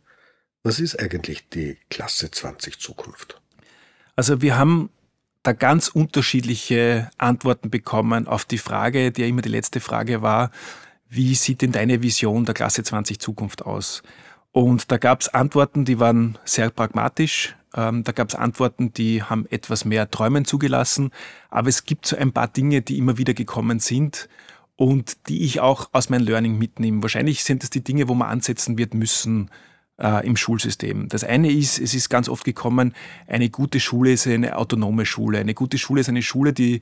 [0.63, 3.39] Was ist eigentlich die Klasse 20 Zukunft?
[4.15, 4.89] Also wir haben
[5.43, 10.49] da ganz unterschiedliche Antworten bekommen auf die Frage, die ja immer die letzte Frage war,
[11.09, 14.01] wie sieht denn deine Vision der Klasse 20 Zukunft aus?
[14.55, 17.57] Und da gab es Antworten, die waren sehr pragmatisch.
[17.75, 21.11] Ähm, da gab es Antworten, die haben etwas mehr Träumen zugelassen.
[21.49, 24.29] Aber es gibt so ein paar Dinge, die immer wieder gekommen sind
[24.77, 27.01] und die ich auch aus meinem Learning mitnehme.
[27.01, 29.51] Wahrscheinlich sind es die Dinge, wo man ansetzen wird müssen
[29.99, 31.09] äh, im Schulsystem.
[31.09, 32.95] Das eine ist, es ist ganz oft gekommen,
[33.27, 35.39] eine gute Schule ist eine autonome Schule.
[35.39, 36.79] Eine gute Schule ist eine Schule, die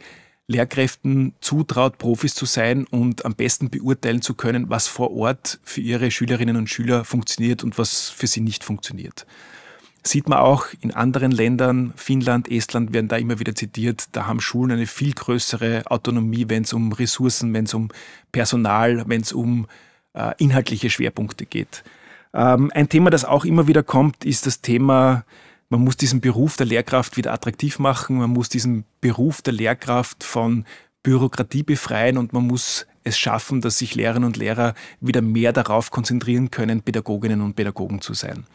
[0.53, 5.81] Lehrkräften zutraut, Profis zu sein und am besten beurteilen zu können, was vor Ort für
[5.81, 9.25] ihre Schülerinnen und Schüler funktioniert und was für sie nicht funktioniert.
[10.05, 14.41] Sieht man auch in anderen Ländern, Finnland, Estland werden da immer wieder zitiert, da haben
[14.41, 17.89] Schulen eine viel größere Autonomie, wenn es um Ressourcen, wenn es um
[18.31, 19.67] Personal, wenn es um
[20.13, 21.83] äh, inhaltliche Schwerpunkte geht.
[22.33, 25.23] Ähm, ein Thema, das auch immer wieder kommt, ist das Thema,
[25.73, 30.23] man muss diesen Beruf der Lehrkraft wieder attraktiv machen, man muss diesen Beruf der Lehrkraft
[30.23, 30.65] von
[31.01, 35.89] Bürokratie befreien und man muss es schaffen, dass sich Lehrerinnen und Lehrer wieder mehr darauf
[35.89, 38.45] konzentrieren können, Pädagoginnen und Pädagogen zu sein.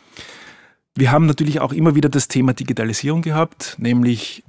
[0.95, 4.45] Wir haben natürlich auch immer wieder das Thema Digitalisierung gehabt, nämlich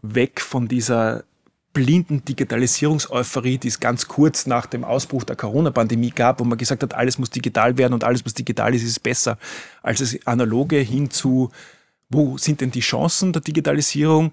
[0.00, 1.24] weg von dieser
[1.72, 6.84] blinden Digitalisierungseuphorie, die es ganz kurz nach dem Ausbruch der Corona-Pandemie gab, wo man gesagt
[6.84, 9.38] hat, alles muss digital werden und alles, was digital ist, ist besser
[9.82, 11.50] als das Analoge hin zu,
[12.12, 14.32] wo sind denn die Chancen der Digitalisierung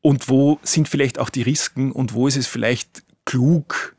[0.00, 3.96] und wo sind vielleicht auch die Risiken und wo ist es vielleicht klug,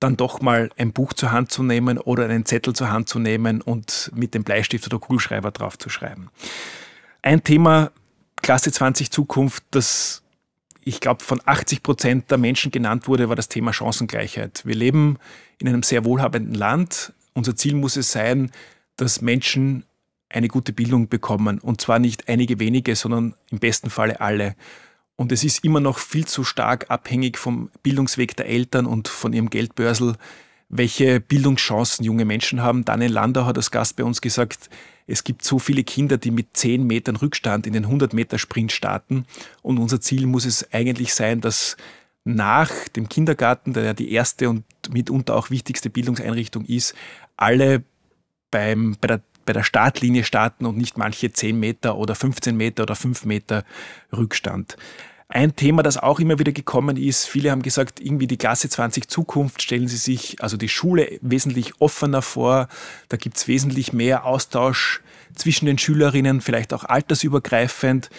[0.00, 3.18] dann doch mal ein Buch zur Hand zu nehmen oder einen Zettel zur Hand zu
[3.18, 6.30] nehmen und mit dem Bleistift oder Kugelschreiber drauf zu schreiben.
[7.22, 7.90] Ein Thema
[8.36, 10.22] Klasse 20 Zukunft, das
[10.84, 14.62] ich glaube, von 80 Prozent der Menschen genannt wurde, war das Thema Chancengleichheit.
[14.64, 15.18] Wir leben
[15.58, 17.12] in einem sehr wohlhabenden Land.
[17.34, 18.50] Unser Ziel muss es sein,
[18.96, 19.84] dass Menschen
[20.28, 21.58] eine gute Bildung bekommen.
[21.58, 24.54] Und zwar nicht einige wenige, sondern im besten Falle alle.
[25.16, 29.32] Und es ist immer noch viel zu stark abhängig vom Bildungsweg der Eltern und von
[29.32, 30.16] ihrem Geldbörsel,
[30.68, 32.84] welche Bildungschancen junge Menschen haben.
[32.84, 34.68] Daniel Landau hat als Gast bei uns gesagt,
[35.06, 38.70] es gibt so viele Kinder, die mit 10 Metern Rückstand in den 100 Meter Sprint
[38.72, 39.24] starten.
[39.62, 41.76] Und unser Ziel muss es eigentlich sein, dass
[42.24, 46.94] nach dem Kindergarten, der ja die erste und mitunter auch wichtigste Bildungseinrichtung ist,
[47.36, 47.82] alle
[48.50, 52.82] beim, bei, der, bei der Startlinie starten und nicht manche 10 Meter oder 15 Meter
[52.82, 53.64] oder 5 Meter
[54.14, 54.76] Rückstand.
[55.30, 59.08] Ein Thema, das auch immer wieder gekommen ist, viele haben gesagt, irgendwie die Klasse 20
[59.08, 62.68] Zukunft stellen sie sich, also die Schule wesentlich offener vor,
[63.08, 65.00] da gibt es wesentlich mehr Austausch
[65.34, 68.10] zwischen den Schülerinnen, vielleicht auch altersübergreifend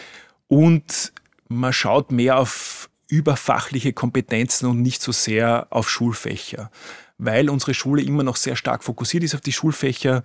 [0.48, 1.14] und
[1.48, 6.72] man schaut mehr auf überfachliche Kompetenzen und nicht so sehr auf Schulfächer,
[7.20, 10.24] weil unsere Schule immer noch sehr stark fokussiert ist auf die Schulfächer.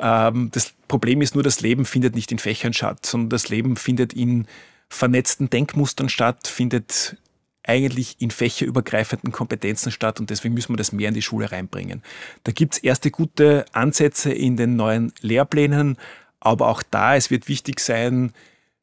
[0.00, 3.76] Ähm, das Problem ist nur, das Leben findet nicht in Fächern statt, sondern das Leben
[3.76, 4.46] findet in
[4.88, 7.16] vernetzten Denkmustern statt, findet
[7.62, 12.02] eigentlich in fächerübergreifenden Kompetenzen statt und deswegen müssen wir das mehr in die Schule reinbringen.
[12.44, 15.96] Da gibt es erste gute Ansätze in den neuen Lehrplänen,
[16.40, 18.32] aber auch da, es wird wichtig sein,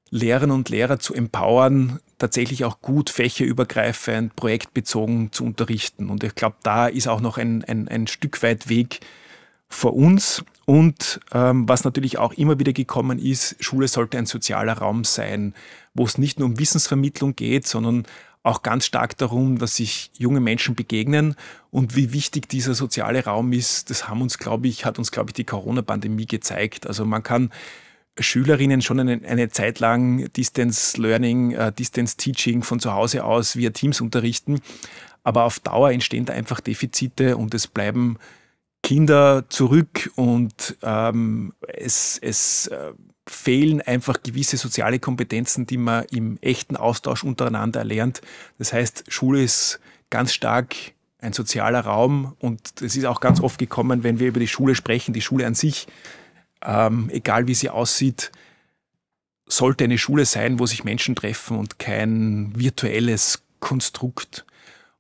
[0.10, 6.10] Lehrerinnen und Lehrer zu empowern, tatsächlich auch gut fächerübergreifend, projektbezogen zu unterrichten.
[6.10, 9.02] Und ich glaube, da ist auch noch ein, ein, ein Stück weit Weg
[9.68, 10.46] vor uns.
[10.70, 15.54] Und ähm, was natürlich auch immer wieder gekommen ist, Schule sollte ein sozialer Raum sein,
[15.94, 18.06] wo es nicht nur um Wissensvermittlung geht, sondern
[18.44, 21.36] auch ganz stark darum, dass sich junge Menschen begegnen
[21.72, 25.30] und wie wichtig dieser soziale Raum ist, das haben uns, glaube ich, hat uns, glaube
[25.30, 26.86] ich, die Corona-Pandemie gezeigt.
[26.86, 27.50] Also man kann
[28.20, 33.56] Schülerinnen schon eine, eine Zeit lang Distance Learning, äh, Distance Teaching von zu Hause aus
[33.56, 34.60] via Teams unterrichten,
[35.24, 38.18] aber auf Dauer entstehen da einfach Defizite und es bleiben
[38.88, 42.94] Kinder zurück und ähm, es, es äh,
[43.28, 48.22] fehlen einfach gewisse soziale Kompetenzen, die man im echten Austausch untereinander erlernt.
[48.60, 50.74] Das heißt, Schule ist ganz stark
[51.20, 54.74] ein sozialer Raum und es ist auch ganz oft gekommen, wenn wir über die Schule
[54.74, 55.88] sprechen, die Schule an sich,
[56.64, 58.32] ähm, egal wie sie aussieht,
[59.48, 64.46] sollte eine Schule sein, wo sich Menschen treffen und kein virtuelles Konstrukt.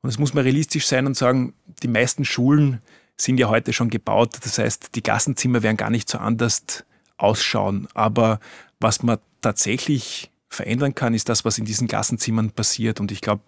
[0.01, 2.81] Und es muss man realistisch sein und sagen, die meisten Schulen
[3.19, 4.37] sind ja heute schon gebaut.
[4.41, 6.85] Das heißt, die Klassenzimmer werden gar nicht so anders
[7.17, 7.87] ausschauen.
[7.93, 8.39] Aber
[8.79, 12.99] was man tatsächlich verändern kann, ist das, was in diesen Klassenzimmern passiert.
[12.99, 13.43] Und ich glaube,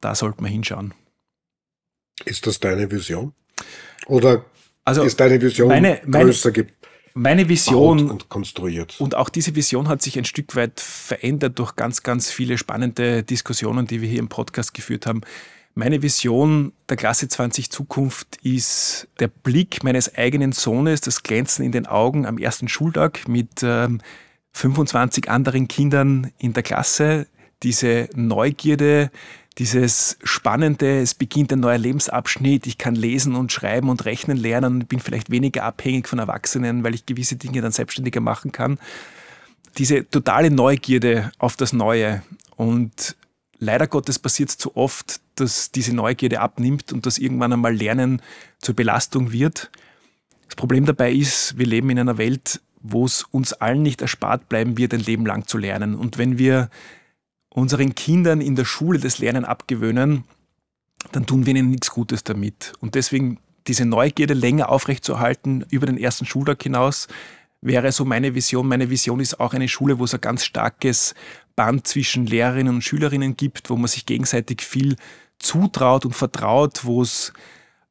[0.00, 0.94] da sollte man hinschauen.
[2.24, 3.32] Ist das deine Vision?
[4.06, 4.44] Oder
[4.84, 6.74] also ist deine Vision meine, meine, größer gibt?
[7.14, 9.00] Meine Vision und konstruiert.
[9.00, 13.22] Und auch diese Vision hat sich ein Stück weit verändert durch ganz, ganz viele spannende
[13.22, 15.22] Diskussionen, die wir hier im Podcast geführt haben.
[15.74, 21.72] Meine Vision der Klasse 20 Zukunft ist der Blick meines eigenen Sohnes, das Glänzen in
[21.72, 24.00] den Augen am ersten Schultag mit ähm,
[24.52, 27.28] 25 anderen Kindern in der Klasse,
[27.62, 29.10] diese Neugierde,
[29.58, 34.86] dieses Spannende, es beginnt ein neuer Lebensabschnitt, ich kann lesen und schreiben und rechnen lernen,
[34.86, 38.78] bin vielleicht weniger abhängig von Erwachsenen, weil ich gewisse Dinge dann selbstständiger machen kann.
[39.78, 42.22] Diese totale Neugierde auf das Neue
[42.56, 43.16] und
[43.60, 48.20] leider Gottes passiert es zu oft, dass diese Neugierde abnimmt und dass irgendwann einmal Lernen
[48.58, 49.70] zur Belastung wird.
[50.46, 54.48] Das Problem dabei ist, wir leben in einer Welt, wo es uns allen nicht erspart
[54.48, 55.94] bleiben wird, ein Leben lang zu lernen.
[55.94, 56.70] Und wenn wir
[57.50, 60.24] unseren Kindern in der Schule das Lernen abgewöhnen,
[61.12, 62.72] dann tun wir ihnen nichts Gutes damit.
[62.80, 67.08] Und deswegen diese Neugierde länger aufrechtzuerhalten über den ersten Schultag hinaus,
[67.60, 68.66] wäre so meine Vision.
[68.66, 71.14] Meine Vision ist auch eine Schule, wo es ein ganz starkes
[71.60, 74.96] Band zwischen Lehrerinnen und Schülerinnen gibt, wo man sich gegenseitig viel
[75.38, 77.34] zutraut und vertraut, wo es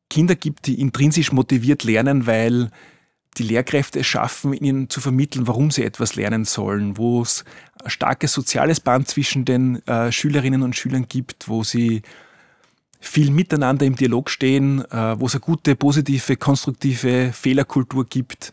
[0.09, 2.71] Kinder gibt, die intrinsisch motiviert lernen, weil
[3.37, 7.45] die Lehrkräfte es schaffen, ihnen zu vermitteln, warum sie etwas lernen sollen, wo es
[7.83, 12.01] ein starkes soziales Band zwischen den äh, Schülerinnen und Schülern gibt, wo sie
[12.99, 18.51] viel miteinander im Dialog stehen, äh, wo es eine gute, positive, konstruktive Fehlerkultur gibt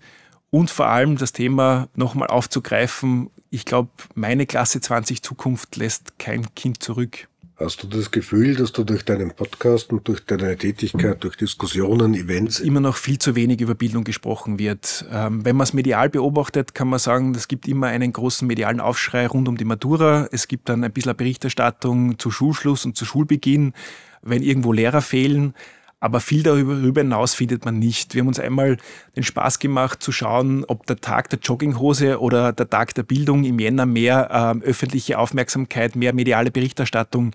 [0.56, 3.28] und vor allem das Thema nochmal aufzugreifen.
[3.50, 7.28] Ich glaube, meine Klasse 20 Zukunft lässt kein Kind zurück.
[7.56, 12.14] Hast du das Gefühl, dass du durch deinen Podcast und durch deine Tätigkeit, durch Diskussionen,
[12.14, 15.04] Events immer noch viel zu wenig über Bildung gesprochen wird?
[15.12, 18.80] Ähm, wenn man es medial beobachtet, kann man sagen, es gibt immer einen großen medialen
[18.80, 20.26] Aufschrei rund um die Matura.
[20.32, 23.74] Es gibt dann ein bisschen Berichterstattung zu Schulschluss und zu Schulbeginn,
[24.22, 25.54] wenn irgendwo Lehrer fehlen.
[26.00, 28.14] Aber viel darüber hinaus findet man nicht.
[28.14, 28.76] Wir haben uns einmal
[29.16, 33.44] den Spaß gemacht zu schauen, ob der Tag der Jogginghose oder der Tag der Bildung
[33.44, 37.32] im Jänner mehr äh, öffentliche Aufmerksamkeit, mehr mediale Berichterstattung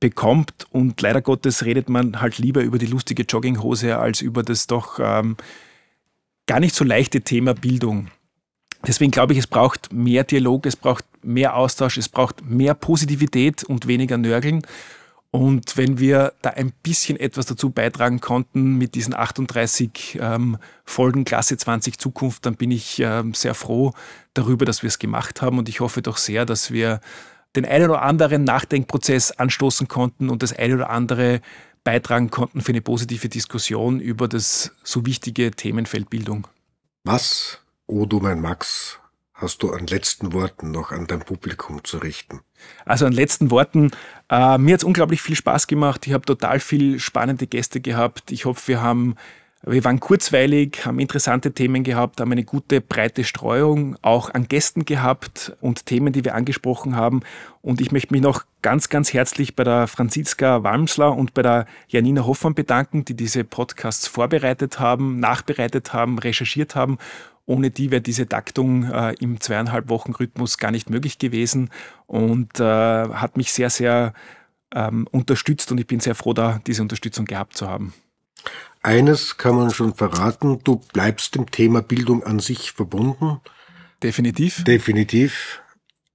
[0.00, 0.66] bekommt.
[0.70, 4.98] Und leider Gottes redet man halt lieber über die lustige Jogginghose als über das doch
[5.00, 5.36] ähm,
[6.46, 8.08] gar nicht so leichte Thema Bildung.
[8.84, 13.62] Deswegen glaube ich, es braucht mehr Dialog, es braucht mehr Austausch, es braucht mehr Positivität
[13.62, 14.62] und weniger Nörgeln.
[15.34, 21.24] Und wenn wir da ein bisschen etwas dazu beitragen konnten mit diesen 38 ähm, Folgen
[21.24, 23.94] Klasse 20 Zukunft, dann bin ich ähm, sehr froh
[24.34, 25.58] darüber, dass wir es gemacht haben.
[25.58, 27.00] Und ich hoffe doch sehr, dass wir
[27.56, 31.40] den einen oder anderen Nachdenkprozess anstoßen konnten und das eine oder andere
[31.82, 36.46] beitragen konnten für eine positive Diskussion über das so wichtige Themenfeld Bildung.
[37.04, 39.00] Was, o oh du mein Max,
[39.42, 42.40] hast du an letzten Worten noch an dein Publikum zu richten?
[42.84, 43.90] Also an letzten Worten,
[44.30, 46.06] äh, mir hat es unglaublich viel Spaß gemacht.
[46.06, 48.32] Ich habe total viel spannende Gäste gehabt.
[48.32, 49.16] Ich hoffe, wir haben
[49.64, 54.84] wir waren kurzweilig, haben interessante Themen gehabt, haben eine gute breite Streuung auch an Gästen
[54.84, 57.20] gehabt und Themen, die wir angesprochen haben.
[57.60, 61.66] Und ich möchte mich noch ganz, ganz herzlich bei der Franziska Walmsler und bei der
[61.86, 66.98] Janina Hoffmann bedanken, die diese Podcasts vorbereitet haben, nachbereitet haben, recherchiert haben
[67.52, 71.68] ohne die wäre diese Taktung äh, im zweieinhalb Wochen Rhythmus gar nicht möglich gewesen
[72.06, 74.14] und äh, hat mich sehr, sehr
[74.74, 77.92] ähm, unterstützt und ich bin sehr froh, da diese Unterstützung gehabt zu haben.
[78.82, 83.40] Eines kann man schon verraten, du bleibst dem Thema Bildung an sich verbunden.
[84.02, 84.64] Definitiv.
[84.64, 85.60] Definitiv.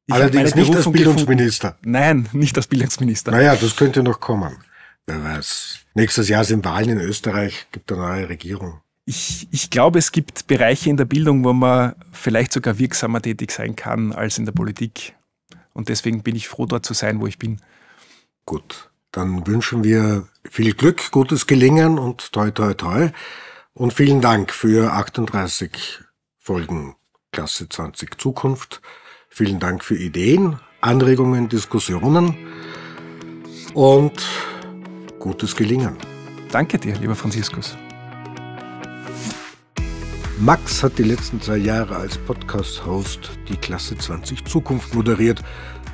[0.07, 1.69] Ich Allerdings nicht als Bildungsminister.
[1.69, 1.91] Gefunden.
[1.91, 3.31] Nein, nicht als Bildungsminister.
[3.31, 4.57] Naja, das könnte noch kommen.
[5.05, 5.79] Wer weiß.
[5.93, 10.47] Nächstes Jahr sind Wahlen in Österreich, gibt eine neue Regierung ich, ich glaube, es gibt
[10.47, 14.51] Bereiche in der Bildung, wo man vielleicht sogar wirksamer tätig sein kann als in der
[14.51, 15.15] Politik.
[15.73, 17.61] Und deswegen bin ich froh, dort zu sein, wo ich bin.
[18.45, 23.09] Gut, dann wünschen wir viel Glück, gutes Gelingen und toi toi toi.
[23.73, 26.01] Und vielen Dank für 38
[26.37, 26.95] Folgen
[27.31, 28.81] Klasse 20 Zukunft.
[29.29, 32.35] Vielen Dank für Ideen, Anregungen, Diskussionen
[33.73, 34.27] und
[35.19, 35.95] gutes Gelingen.
[36.51, 37.77] Danke dir, lieber Franziskus.
[40.39, 45.41] Max hat die letzten zwei Jahre als Podcast-Host die Klasse 20 Zukunft moderiert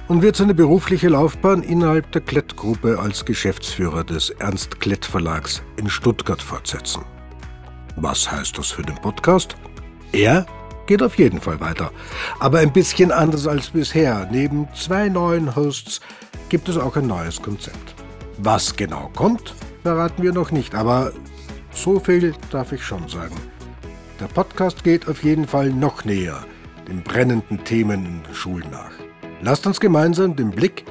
[0.10, 5.90] und wird seine berufliche Laufbahn innerhalb der Klett-Gruppe als Geschäftsführer des Ernst Klett Verlags in
[5.90, 7.04] Stuttgart fortsetzen.
[7.96, 9.56] Was heißt das für den Podcast?
[10.12, 10.46] Er
[10.88, 11.92] geht auf jeden Fall weiter,
[12.42, 14.28] aber ein bisschen anders als bisher.
[14.30, 16.02] Neben zwei neuen Hosts
[16.50, 17.96] gibt es auch ein neues Konzept.
[18.40, 21.14] Was genau kommt, verraten wir noch nicht, aber
[21.72, 23.36] so viel darf ich schon sagen.
[24.24, 26.46] Der Podcast geht auf jeden Fall noch näher
[26.88, 28.94] den brennenden Themen in den Schulen nach.
[29.42, 30.86] Lasst uns gemeinsam den Blick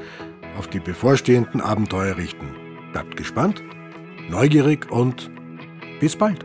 [0.59, 2.55] auf die bevorstehenden Abenteuer richten.
[2.93, 3.63] Bleibt gespannt,
[4.29, 5.31] neugierig und
[5.99, 6.45] bis bald.